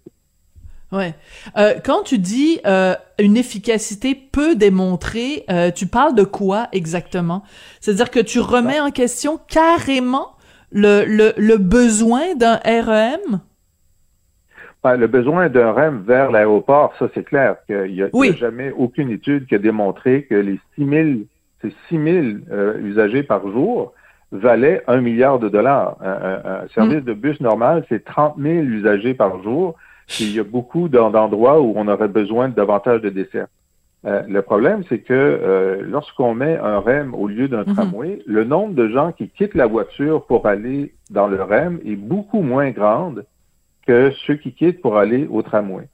Ouais. 0.96 1.14
Euh, 1.58 1.74
quand 1.84 2.02
tu 2.02 2.18
dis 2.18 2.58
euh, 2.66 2.94
une 3.18 3.36
efficacité 3.36 4.14
peu 4.14 4.54
démontrée, 4.56 5.44
euh, 5.50 5.70
tu 5.70 5.86
parles 5.86 6.14
de 6.14 6.24
quoi 6.24 6.68
exactement? 6.72 7.42
C'est-à-dire 7.80 8.10
que 8.10 8.20
tu 8.20 8.40
remets 8.40 8.80
en 8.80 8.90
question 8.90 9.38
carrément 9.48 10.30
le, 10.72 11.04
le, 11.04 11.34
le 11.36 11.58
besoin 11.58 12.34
d'un 12.34 12.56
REM 12.64 13.40
ben, 14.82 14.96
Le 14.96 15.06
besoin 15.06 15.50
d'un 15.50 15.72
REM 15.72 16.02
vers 16.06 16.30
l'aéroport, 16.30 16.94
ça 16.98 17.08
c'est 17.14 17.24
clair 17.24 17.56
qu'il 17.66 17.92
n'y 17.92 18.02
a, 18.02 18.06
a, 18.06 18.36
jamais 18.36 18.72
aucune 18.72 19.10
étude 19.10 19.46
qui 19.46 19.54
a 19.54 19.58
démontré 19.58 20.24
que 20.24 20.34
les 20.34 20.58
6000 20.76 21.26
ces 21.62 21.74
6000 21.88 22.42
usagers 22.84 23.22
par 23.22 23.50
jour 23.50 23.92
valaient 24.32 24.82
un 24.86 25.00
milliard 25.00 25.38
de 25.38 25.48
dollars. 25.48 25.96
Un, 26.02 26.66
service 26.74 27.02
mm. 27.02 27.06
de 27.06 27.12
bus 27.14 27.40
normal, 27.40 27.84
c'est 27.88 28.04
30 28.04 28.36
000 28.38 28.54
usagers 28.64 29.14
par 29.14 29.42
jour 29.42 29.76
il 30.20 30.34
y 30.34 30.40
a 30.40 30.44
beaucoup 30.44 30.88
d'endroits 30.88 31.60
où 31.60 31.72
on 31.76 31.88
aurait 31.88 32.08
besoin 32.08 32.48
de 32.48 32.54
davantage 32.54 33.00
de 33.00 33.10
desserts. 33.10 33.48
Euh, 34.04 34.22
le 34.28 34.42
problème, 34.42 34.84
c'est 34.88 35.00
que 35.00 35.12
euh, 35.12 35.82
lorsqu'on 35.82 36.34
met 36.34 36.56
un 36.58 36.78
REM 36.78 37.14
au 37.14 37.26
lieu 37.26 37.48
d'un 37.48 37.64
mhm. 37.64 37.74
tramway, 37.74 38.22
le 38.26 38.44
nombre 38.44 38.74
de 38.74 38.88
gens 38.88 39.10
qui 39.12 39.28
quittent 39.28 39.54
la 39.54 39.66
voiture 39.66 40.24
pour 40.26 40.46
aller 40.46 40.92
dans 41.10 41.26
le 41.26 41.42
REM 41.42 41.80
est 41.84 41.96
beaucoup 41.96 42.42
moins 42.42 42.70
grand 42.70 43.14
que 43.86 44.12
ceux 44.26 44.36
qui 44.36 44.52
quittent 44.52 44.80
pour 44.80 44.96
aller 44.96 45.26
au 45.28 45.42
tramway. 45.42 45.88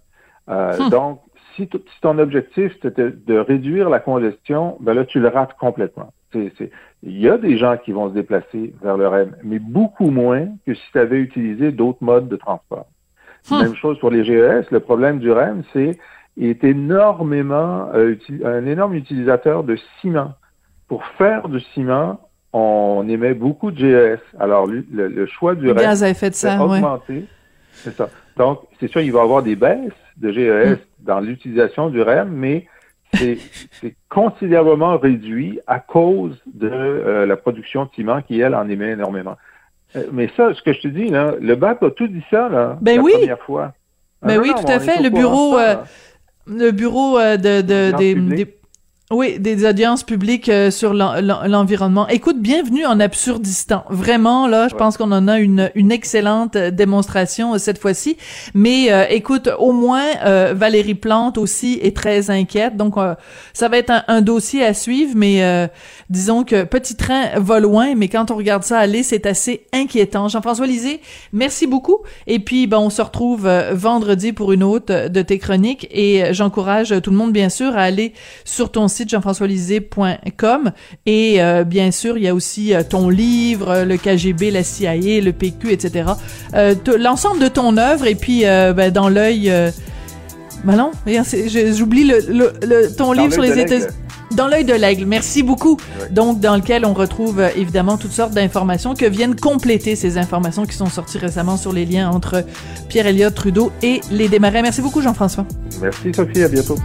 Euh, 0.49 0.77
Hmm. 0.79 0.91
Donc, 0.91 1.21
si, 1.57 1.69
si 1.73 2.01
ton 2.01 2.19
objectif 2.19 2.77
c'était 2.83 3.11
de 3.11 3.39
réduire 3.39 3.89
la 3.91 4.01
congestion, 4.01 4.77
ben 4.81 4.95
là, 4.95 5.05
tu 5.05 5.21
le 5.21 5.29
rates 5.29 5.55
complètement. 5.59 6.13
Il 6.35 7.21
y 7.21 7.29
a 7.29 7.37
des 7.37 7.59
gens 7.59 7.77
qui 7.77 7.93
vont 7.93 8.09
se 8.09 8.15
déplacer 8.15 8.75
vers 8.83 8.97
le 8.97 9.07
REM, 9.07 9.37
mais 9.43 9.59
beaucoup 9.59 10.11
moins 10.11 10.49
que 10.67 10.75
si 10.75 10.83
tu 10.93 10.99
avais 10.99 11.19
utilisé 11.19 11.73
d'autres 11.73 12.03
modes 12.03 12.29
de 12.29 12.37
transport. 12.37 12.87
Hmm. 13.51 13.63
Même 13.63 13.75
chose 13.75 13.99
pour 13.99 14.11
les 14.11 14.25
GES. 14.25 14.71
Le 14.71 14.81
problème 14.81 15.19
du 15.19 15.31
REM, 15.31 15.63
c'est 15.73 15.99
il 16.37 16.49
est 16.49 16.65
énormément 16.65 17.89
euh, 17.95 18.17
un 18.45 18.65
énorme 18.67 18.95
utilisateur 18.95 19.65
de 19.65 19.77
ciment. 20.01 20.33
Pour 20.89 21.05
faire 21.19 21.49
du 21.49 21.61
ciment, 21.75 22.21
on 22.53 23.07
émet 23.09 23.35
beaucoup 23.35 23.71
de 23.71 23.79
GES. 23.79 24.21
Alors, 24.39 24.67
le, 24.67 24.85
le 24.91 25.27
choix 25.27 25.55
du 25.55 25.69
REM 25.69 25.77
Gaz 25.77 26.03
à 26.03 26.09
effet 26.09 26.31
de 26.31 26.35
c'est 26.35 26.57
ouais. 26.59 26.81
ça. 27.97 28.09
Donc, 28.37 28.61
c'est 28.79 28.89
sûr, 28.89 29.01
il 29.01 29.13
va 29.13 29.21
y 29.21 29.23
avoir 29.23 29.43
des 29.43 29.57
baisses 29.57 29.93
de. 30.17 30.31
GES 30.31 30.79
dans 31.03 31.21
l'utilisation 31.21 31.91
du 31.91 32.01
REM, 32.01 32.31
mais 32.31 32.67
c'est 33.15 33.39
c'est 33.81 33.95
considérablement 34.09 34.97
réduit 34.99 35.61
à 35.67 35.81
cause 35.81 36.41
de 36.47 36.71
euh, 36.71 37.27
la 37.27 37.37
production 37.37 37.85
de 37.85 37.91
ciment 37.95 38.23
qui, 38.23 38.41
elle, 38.41 38.55
en 38.55 38.69
émet 38.69 38.91
énormément. 38.91 39.37
Euh, 39.97 40.05
mais 40.13 40.31
ça, 40.37 40.55
ce 40.55 40.63
que 40.63 40.73
je 40.73 40.81
te 40.81 40.89
dis, 40.89 41.09
là, 41.09 41.35
le 41.41 41.55
BAP 41.55 41.83
a 41.83 41.91
tout 41.91 42.07
dit 42.07 42.23
ça, 42.31 42.49
là, 42.49 42.79
Ben 42.81 42.97
la 42.97 43.03
oui. 43.03 43.13
première 43.13 43.39
fois. 43.41 43.73
Ben 44.23 44.37
Ah, 44.39 44.41
oui, 44.43 44.49
non, 44.51 44.55
tout 44.63 44.71
à 44.73 44.81
fait. 44.81 44.99
au 44.99 45.03
Le 45.03 45.11
bureau, 45.11 45.53
de 45.53 45.59
ça, 45.59 45.71
euh. 45.71 45.77
Le 46.47 46.71
bureau 46.71 47.19
euh, 47.19 47.37
de, 47.37 47.61
de 47.61 47.97
des, 47.97 48.15
publique. 48.15 48.37
des- 48.37 48.57
oui, 49.13 49.39
des 49.39 49.67
audiences 49.67 50.05
publiques 50.05 50.49
euh, 50.49 50.71
sur 50.71 50.95
l'en- 50.95 51.21
l'en- 51.21 51.47
l'environnement. 51.47 52.09
Écoute, 52.09 52.41
bienvenue 52.41 52.87
en 52.87 52.99
Absurdistan. 52.99 53.85
Vraiment, 53.91 54.47
là, 54.49 54.69
je 54.69 54.73
Ouais. 54.75 54.79
pense 54.79 54.97
qu'on 54.97 55.13
en 55.13 55.29
a 55.29 55.39
une, 55.39 55.71
une 55.75 55.93
excellente 55.93 56.57
euh, 56.57 56.71
démonstration 56.71 57.53
euh, 57.55 57.59
cette 57.59 57.77
fois-ci. 57.77 58.17
Mais 58.55 58.91
euh, 58.91 59.05
écoute, 59.11 59.51
au 59.59 59.73
moins, 59.73 60.03
euh, 60.25 60.55
Valérie 60.57 60.95
Plante 60.95 61.37
aussi 61.37 61.79
est 61.83 61.95
très 61.95 62.31
inquiète. 62.31 62.79
Donc, 62.79 62.97
euh, 62.97 63.15
ça 63.53 63.69
va 63.69 63.77
être 63.77 63.91
un, 63.91 64.03
un 64.09 64.23
dossier 64.23 64.65
à 64.65 64.73
suivre. 64.73 65.13
Mais 65.15 65.45
euh, 65.45 65.67
disons 66.09 66.43
que 66.43 66.65
Petit 66.65 66.97
Train 66.97 67.25
va 67.37 67.61
loin, 67.61 67.95
mais 67.95 68.09
quand 68.09 68.31
on 68.31 68.37
regarde 68.37 68.63
ça 68.63 68.79
aller, 68.79 69.03
c'est 69.03 69.27
assez 69.27 69.67
inquiétant. 69.75 70.29
Jean-François 70.29 70.67
Lisée, 70.67 71.03
merci 71.35 71.67
beaucoup. 71.67 71.99
Et 72.27 72.39
puis, 72.39 72.67
ben, 72.67 72.79
on 72.79 72.89
se 72.89 73.03
retrouve 73.03 73.47
vendredi 73.73 74.33
pour 74.33 74.53
une 74.53 74.63
autre 74.63 75.09
de 75.09 75.21
tes 75.23 75.39
chroniques. 75.39 75.87
Et 75.91 76.33
j'encourage 76.33 76.95
tout 77.03 77.11
le 77.11 77.17
monde, 77.19 77.33
bien 77.33 77.51
sûr, 77.51 77.77
à 77.77 77.83
aller 77.83 78.15
sur 78.47 78.73
ton 78.73 78.89
site 78.89 79.02
jean-françoislisée.com. 79.11 80.73
Et 81.07 81.43
euh, 81.43 81.65
bien 81.65 81.91
sûr, 81.91 82.17
il 82.19 82.25
y 82.25 82.29
a 82.29 82.35
aussi 82.35 82.75
euh, 82.75 82.83
ton 82.89 83.09
livre, 83.09 83.69
euh, 83.71 83.85
le 83.85 83.97
KGB, 83.97 84.51
la 84.51 84.63
CIA, 84.63 85.21
le 85.21 85.33
PQ, 85.33 85.73
etc. 85.73 86.11
L'ensemble 86.99 87.41
de 87.41 87.49
ton 87.49 87.77
œuvre. 87.77 88.07
Et 88.07 88.15
puis, 88.15 88.43
ben, 88.43 88.91
dans 88.91 89.09
l'œil... 89.09 89.53
Ben 90.65 90.77
non, 90.77 90.93
j'oublie 91.77 92.05
le, 92.05 92.21
le, 92.29 92.53
le- 92.65 92.95
ton 92.95 93.07
Dans 93.07 93.13
livre 93.15 93.33
sur 93.33 93.43
les. 93.43 93.59
États-Unis. 93.59 93.87
Dans 94.37 94.47
l'œil 94.47 94.65
de 94.65 94.73
l'aigle. 94.75 95.07
Merci 95.07 95.43
beaucoup. 95.43 95.77
Donc, 96.11 96.39
dans 96.41 96.55
lequel 96.57 96.87
on 96.87 96.95
retrouve 96.95 97.41
euh, 97.41 97.49
évidemment 97.57 97.99
toutes 97.99 98.13
sortes 98.13 98.33
d'informations 98.33 98.95
que 98.95 99.05
viennent 99.05 99.35
compléter 99.35 99.97
ces 99.97 100.19
informations 100.19 100.65
qui 100.65 100.77
sont 100.77 100.87
sorties 100.87 101.19
récemment 101.19 101.57
sur 101.57 101.73
les 101.73 101.85
liens 101.85 102.09
entre 102.11 102.45
Pierre 102.89 103.09
Elliott 103.09 103.35
Trudeau 103.35 103.73
et 103.83 104.01
les 104.13 104.29
démarrais. 104.29 104.63
Merci 104.63 104.81
beaucoup, 104.83 105.03
Jean-François. 105.03 105.45
Merci, 105.81 106.15
Sophie. 106.15 106.45
À 106.45 106.49
bientôt. 106.49 106.77